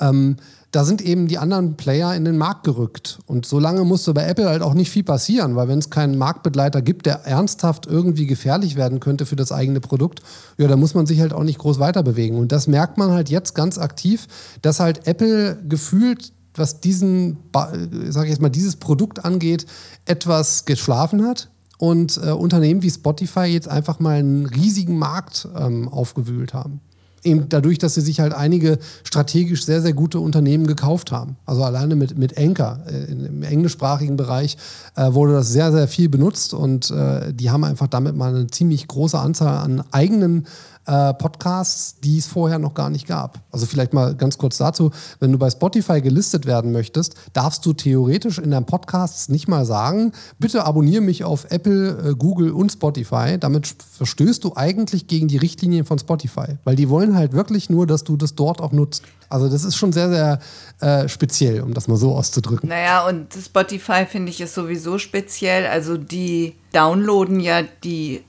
[0.00, 0.36] Ähm,
[0.72, 3.18] da sind eben die anderen Player in den Markt gerückt.
[3.26, 6.16] Und so lange musste bei Apple halt auch nicht viel passieren, weil wenn es keinen
[6.16, 10.22] Marktbegleiter gibt, der ernsthaft irgendwie gefährlich werden könnte für das eigene Produkt,
[10.56, 12.38] ja, da muss man sich halt auch nicht groß weiter bewegen.
[12.38, 14.26] Und das merkt man halt jetzt ganz aktiv,
[14.62, 19.64] dass halt Apple gefühlt was diesen, sage ich jetzt mal, dieses Produkt angeht,
[20.04, 21.48] etwas geschlafen hat
[21.78, 26.82] und äh, Unternehmen wie Spotify jetzt einfach mal einen riesigen Markt ähm, aufgewühlt haben
[27.24, 31.36] eben dadurch, dass sie sich halt einige strategisch sehr, sehr gute Unternehmen gekauft haben.
[31.46, 34.56] Also alleine mit, mit Anchor äh, im englischsprachigen Bereich
[34.96, 38.46] äh, wurde das sehr, sehr viel benutzt und äh, die haben einfach damit mal eine
[38.48, 40.46] ziemlich große Anzahl an eigenen
[40.86, 43.40] äh, Podcasts, die es vorher noch gar nicht gab.
[43.50, 47.72] Also vielleicht mal ganz kurz dazu, wenn du bei Spotify gelistet werden möchtest, darfst du
[47.72, 52.72] theoretisch in deinem Podcast nicht mal sagen, bitte abonniere mich auf Apple, äh, Google und
[52.72, 53.38] Spotify.
[53.38, 57.86] Damit verstößt du eigentlich gegen die Richtlinien von Spotify, weil die wollen halt wirklich nur,
[57.86, 59.02] dass du das dort auch nutzt.
[59.28, 60.38] Also das ist schon sehr, sehr
[60.80, 62.68] äh, speziell, um das mal so auszudrücken.
[62.68, 65.66] Naja, und Spotify finde ich ist sowieso speziell.
[65.66, 68.22] Also die downloaden ja die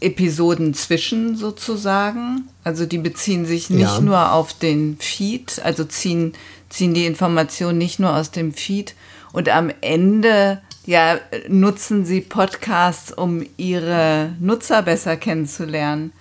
[0.00, 2.48] Episoden zwischen sozusagen.
[2.64, 4.00] Also die beziehen sich nicht ja.
[4.00, 6.32] nur auf den Feed, also ziehen,
[6.68, 8.94] ziehen die Informationen nicht nur aus dem Feed.
[9.32, 16.12] Und am Ende ja, nutzen sie Podcasts, um ihre Nutzer besser kennenzulernen,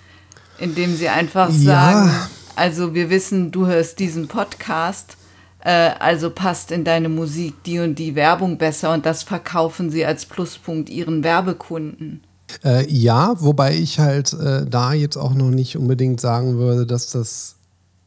[0.57, 1.55] indem sie einfach ja.
[1.55, 2.11] sagen,
[2.55, 5.17] also wir wissen, du hörst diesen Podcast,
[5.59, 10.05] äh, also passt in deine Musik die und die Werbung besser und das verkaufen sie
[10.05, 12.23] als Pluspunkt ihren Werbekunden.
[12.63, 17.11] Äh, ja, wobei ich halt äh, da jetzt auch noch nicht unbedingt sagen würde, dass
[17.11, 17.55] das,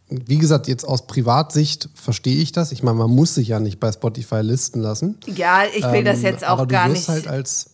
[0.09, 2.73] wie gesagt, jetzt aus Privatsicht verstehe ich das.
[2.73, 5.19] Ich meine, man muss sich ja nicht bei Spotify listen lassen.
[5.27, 7.09] Ja, ich will ähm, das jetzt auch gar nicht.
[7.09, 7.71] Halt als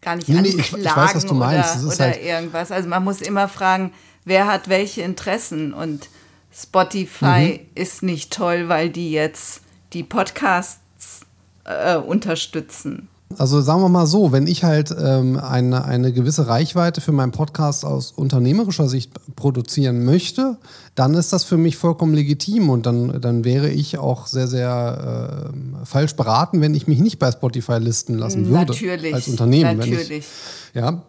[0.00, 1.78] gar nicht nee, nee, ich, ich, weiß, was du meinst.
[1.78, 2.70] Oder, oder halt irgendwas.
[2.70, 3.92] Also man muss immer fragen,
[4.24, 6.08] wer hat welche Interessen und
[6.52, 7.70] Spotify mhm.
[7.74, 11.20] ist nicht toll, weil die jetzt die Podcasts
[11.64, 13.08] äh, unterstützen.
[13.38, 17.32] Also sagen wir mal so, wenn ich halt ähm, eine, eine gewisse Reichweite für meinen
[17.32, 20.58] Podcast aus unternehmerischer Sicht produzieren möchte,
[20.94, 25.52] dann ist das für mich vollkommen legitim und dann, dann wäre ich auch sehr, sehr
[25.52, 28.72] äh, falsch beraten, wenn ich mich nicht bei Spotify listen lassen würde.
[28.72, 29.14] Natürlich.
[29.14, 29.78] Als Unternehmen.
[29.78, 30.10] Natürlich.
[30.10, 30.26] Ich,
[30.74, 31.02] ja.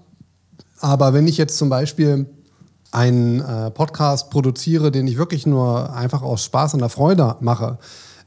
[0.79, 2.25] Aber wenn ich jetzt zum Beispiel
[2.91, 7.77] einen äh, Podcast produziere, den ich wirklich nur einfach aus Spaß und der Freude mache,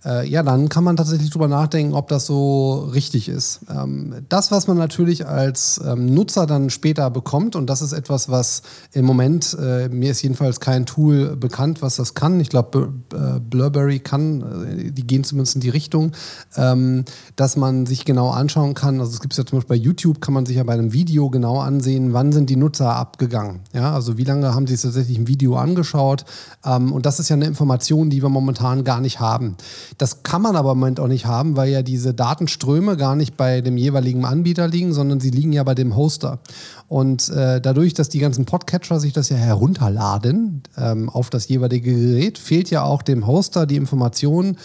[0.04, 3.60] äh, ja, dann kann man tatsächlich drüber nachdenken, ob das so richtig ist.
[3.68, 8.28] Ähm, das, was man natürlich als ähm, Nutzer dann später bekommt, und das ist etwas,
[8.28, 12.38] was im Moment, äh, mir ist jedenfalls kein Tool bekannt, was das kann.
[12.38, 16.12] Ich glaube, äh, Blurberry kann, äh, die gehen zumindest in die Richtung,
[16.56, 19.00] ähm, dass man sich genau anschauen kann.
[19.00, 20.92] Also es gibt es ja zum Beispiel bei YouTube, kann man sich ja bei einem
[20.92, 23.60] Video genau ansehen, wann sind die Nutzer abgegangen.
[23.72, 26.24] Ja, also wie lange haben sie tatsächlich ein Video angeschaut.
[26.64, 29.56] Ähm, und das ist ja eine Information, die wir momentan gar nicht haben.
[29.96, 33.36] Das kann man aber im Moment auch nicht haben, weil ja diese Datenströme gar nicht
[33.36, 36.40] bei dem jeweiligen Anbieter liegen, sondern sie liegen ja bei dem Hoster.
[36.88, 41.94] Und äh, dadurch, dass die ganzen Podcatcher sich das ja herunterladen ähm, auf das jeweilige
[41.94, 44.56] Gerät, fehlt ja auch dem Hoster die Information,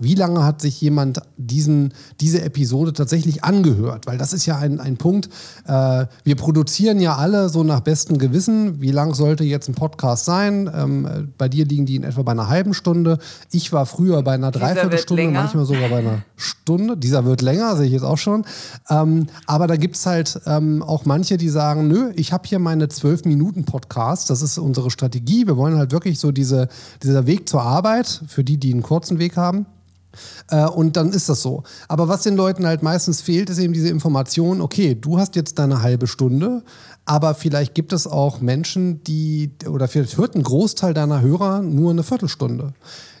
[0.00, 4.08] wie lange hat sich jemand diesen, diese Episode tatsächlich angehört.
[4.08, 5.28] Weil das ist ja ein, ein Punkt,
[5.68, 10.24] äh, wir produzieren ja alle so nach bestem Gewissen, wie lang sollte jetzt ein Podcast
[10.24, 10.68] sein.
[10.74, 13.18] Ähm, bei dir liegen die in etwa bei einer halben Stunde.
[13.52, 16.96] Ich war früher bei einer Dreiviertelstunde, manchmal sogar bei einer Stunde.
[16.96, 18.44] Dieser wird länger, sehe ich jetzt auch schon.
[18.90, 22.48] Ähm, aber da gibt es halt ähm, auch manche, die sagen, sagen, nö, ich habe
[22.48, 25.46] hier meine zwölf Minuten Podcast, das ist unsere Strategie.
[25.46, 26.68] Wir wollen halt wirklich so diese,
[27.02, 29.66] dieser Weg zur Arbeit, für die, die einen kurzen Weg haben,
[30.50, 31.62] äh, und dann ist das so.
[31.86, 35.58] Aber was den Leuten halt meistens fehlt, ist eben diese Information, okay, du hast jetzt
[35.58, 36.62] deine halbe Stunde,
[37.04, 41.90] aber vielleicht gibt es auch Menschen, die, oder vielleicht hört ein Großteil deiner Hörer nur
[41.90, 42.72] eine Viertelstunde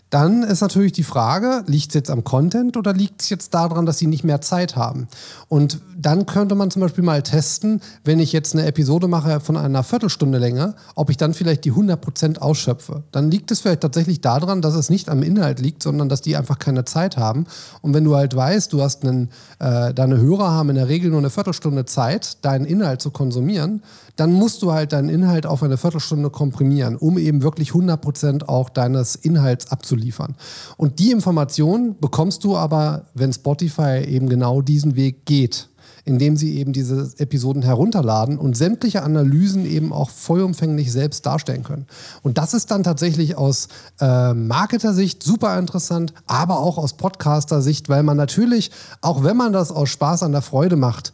[0.08, 3.84] Dann ist natürlich die Frage, liegt es jetzt am Content oder liegt es jetzt daran,
[3.84, 5.06] dass sie nicht mehr Zeit haben?
[5.48, 9.56] Und dann könnte man zum Beispiel mal testen, wenn ich jetzt eine Episode mache von
[9.56, 13.02] einer Viertelstunde Länge, ob ich dann vielleicht die 100% ausschöpfe.
[13.10, 16.36] Dann liegt es vielleicht tatsächlich daran, dass es nicht am Inhalt liegt, sondern dass die
[16.36, 17.46] einfach keine Zeit haben.
[17.82, 21.10] Und wenn du halt weißt, du hast einen, äh, deine Hörer haben in der Regel
[21.10, 23.82] nur eine Viertelstunde Zeit, deinen Inhalt zu konsumieren,
[24.14, 28.68] dann musst du halt deinen Inhalt auf eine Viertelstunde komprimieren, um eben wirklich 100% auch
[28.68, 30.36] deines Inhalts abzuliefern.
[30.76, 35.68] Und die Information bekommst du aber, wenn Spotify eben genau diesen Weg geht
[36.08, 41.86] indem sie eben diese Episoden herunterladen und sämtliche Analysen eben auch vollumfänglich selbst darstellen können.
[42.22, 43.68] Und das ist dann tatsächlich aus
[44.00, 48.70] äh, Marketer-Sicht super interessant, aber auch aus Podcaster-Sicht, weil man natürlich,
[49.02, 51.12] auch wenn man das aus Spaß an der Freude macht,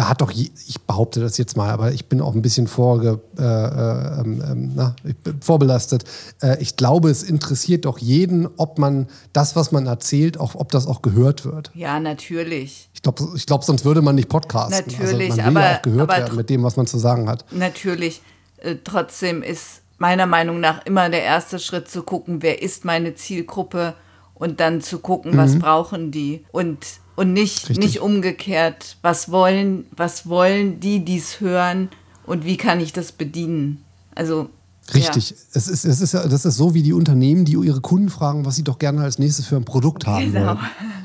[0.00, 2.68] da hat doch, je, ich behaupte das jetzt mal, aber ich bin auch ein bisschen
[2.68, 4.96] vorge, äh, äh, ähm, na,
[5.42, 6.04] vorbelastet.
[6.40, 10.72] Äh, ich glaube, es interessiert doch jeden, ob man das, was man erzählt, auch, ob
[10.72, 11.70] das auch gehört wird.
[11.74, 12.88] Ja, natürlich.
[12.94, 14.86] Ich glaube, ich glaub, sonst würde man nicht podcasten.
[14.86, 17.28] Natürlich, also man will aber, ja auch gehört werden mit dem, was man zu sagen
[17.28, 17.44] hat.
[17.50, 18.22] Natürlich.
[18.56, 23.16] Äh, trotzdem ist meiner Meinung nach immer der erste Schritt zu gucken, wer ist meine
[23.16, 23.96] Zielgruppe
[24.32, 25.58] und dann zu gucken, was mhm.
[25.58, 26.46] brauchen die.
[26.52, 26.86] Und
[27.20, 28.96] und nicht, nicht umgekehrt.
[29.02, 31.90] Was wollen, was wollen die, die es hören
[32.24, 33.84] und wie kann ich das bedienen?
[34.14, 34.48] Also
[34.94, 35.30] Richtig.
[35.30, 35.36] Ja.
[35.52, 38.56] Es ist, es ist, das ist so wie die Unternehmen, die ihre Kunden fragen, was
[38.56, 40.46] sie doch gerne als nächstes für ein Produkt haben genau.
[40.46, 40.58] wollen.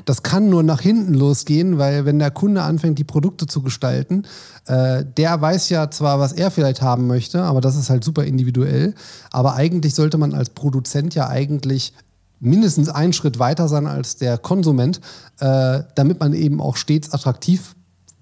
[0.06, 4.24] Das kann nur nach hinten losgehen, weil wenn der Kunde anfängt, die Produkte zu gestalten,
[4.66, 8.24] äh, der weiß ja zwar, was er vielleicht haben möchte, aber das ist halt super
[8.24, 8.94] individuell.
[9.30, 11.92] Aber eigentlich sollte man als Produzent ja eigentlich
[12.40, 15.00] mindestens einen Schritt weiter sein als der Konsument,
[15.40, 17.74] äh, damit man eben auch stets attraktiv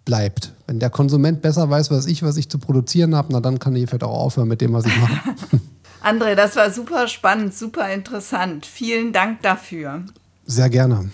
[0.04, 0.52] bleibt.
[0.66, 3.74] Wenn der Konsument besser weiß, was ich, was ich zu produzieren habe, na dann kann
[3.74, 5.20] ich vielleicht auch aufhören mit dem, was ich mache.
[6.02, 8.66] André, das war super spannend, super interessant.
[8.66, 10.02] Vielen Dank dafür.
[10.44, 11.10] Sehr gerne.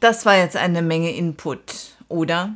[0.00, 2.54] Das war jetzt eine Menge Input, oder?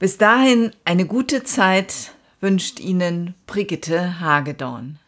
[0.00, 4.98] Bis dahin eine gute Zeit wünscht Ihnen Brigitte Hagedorn.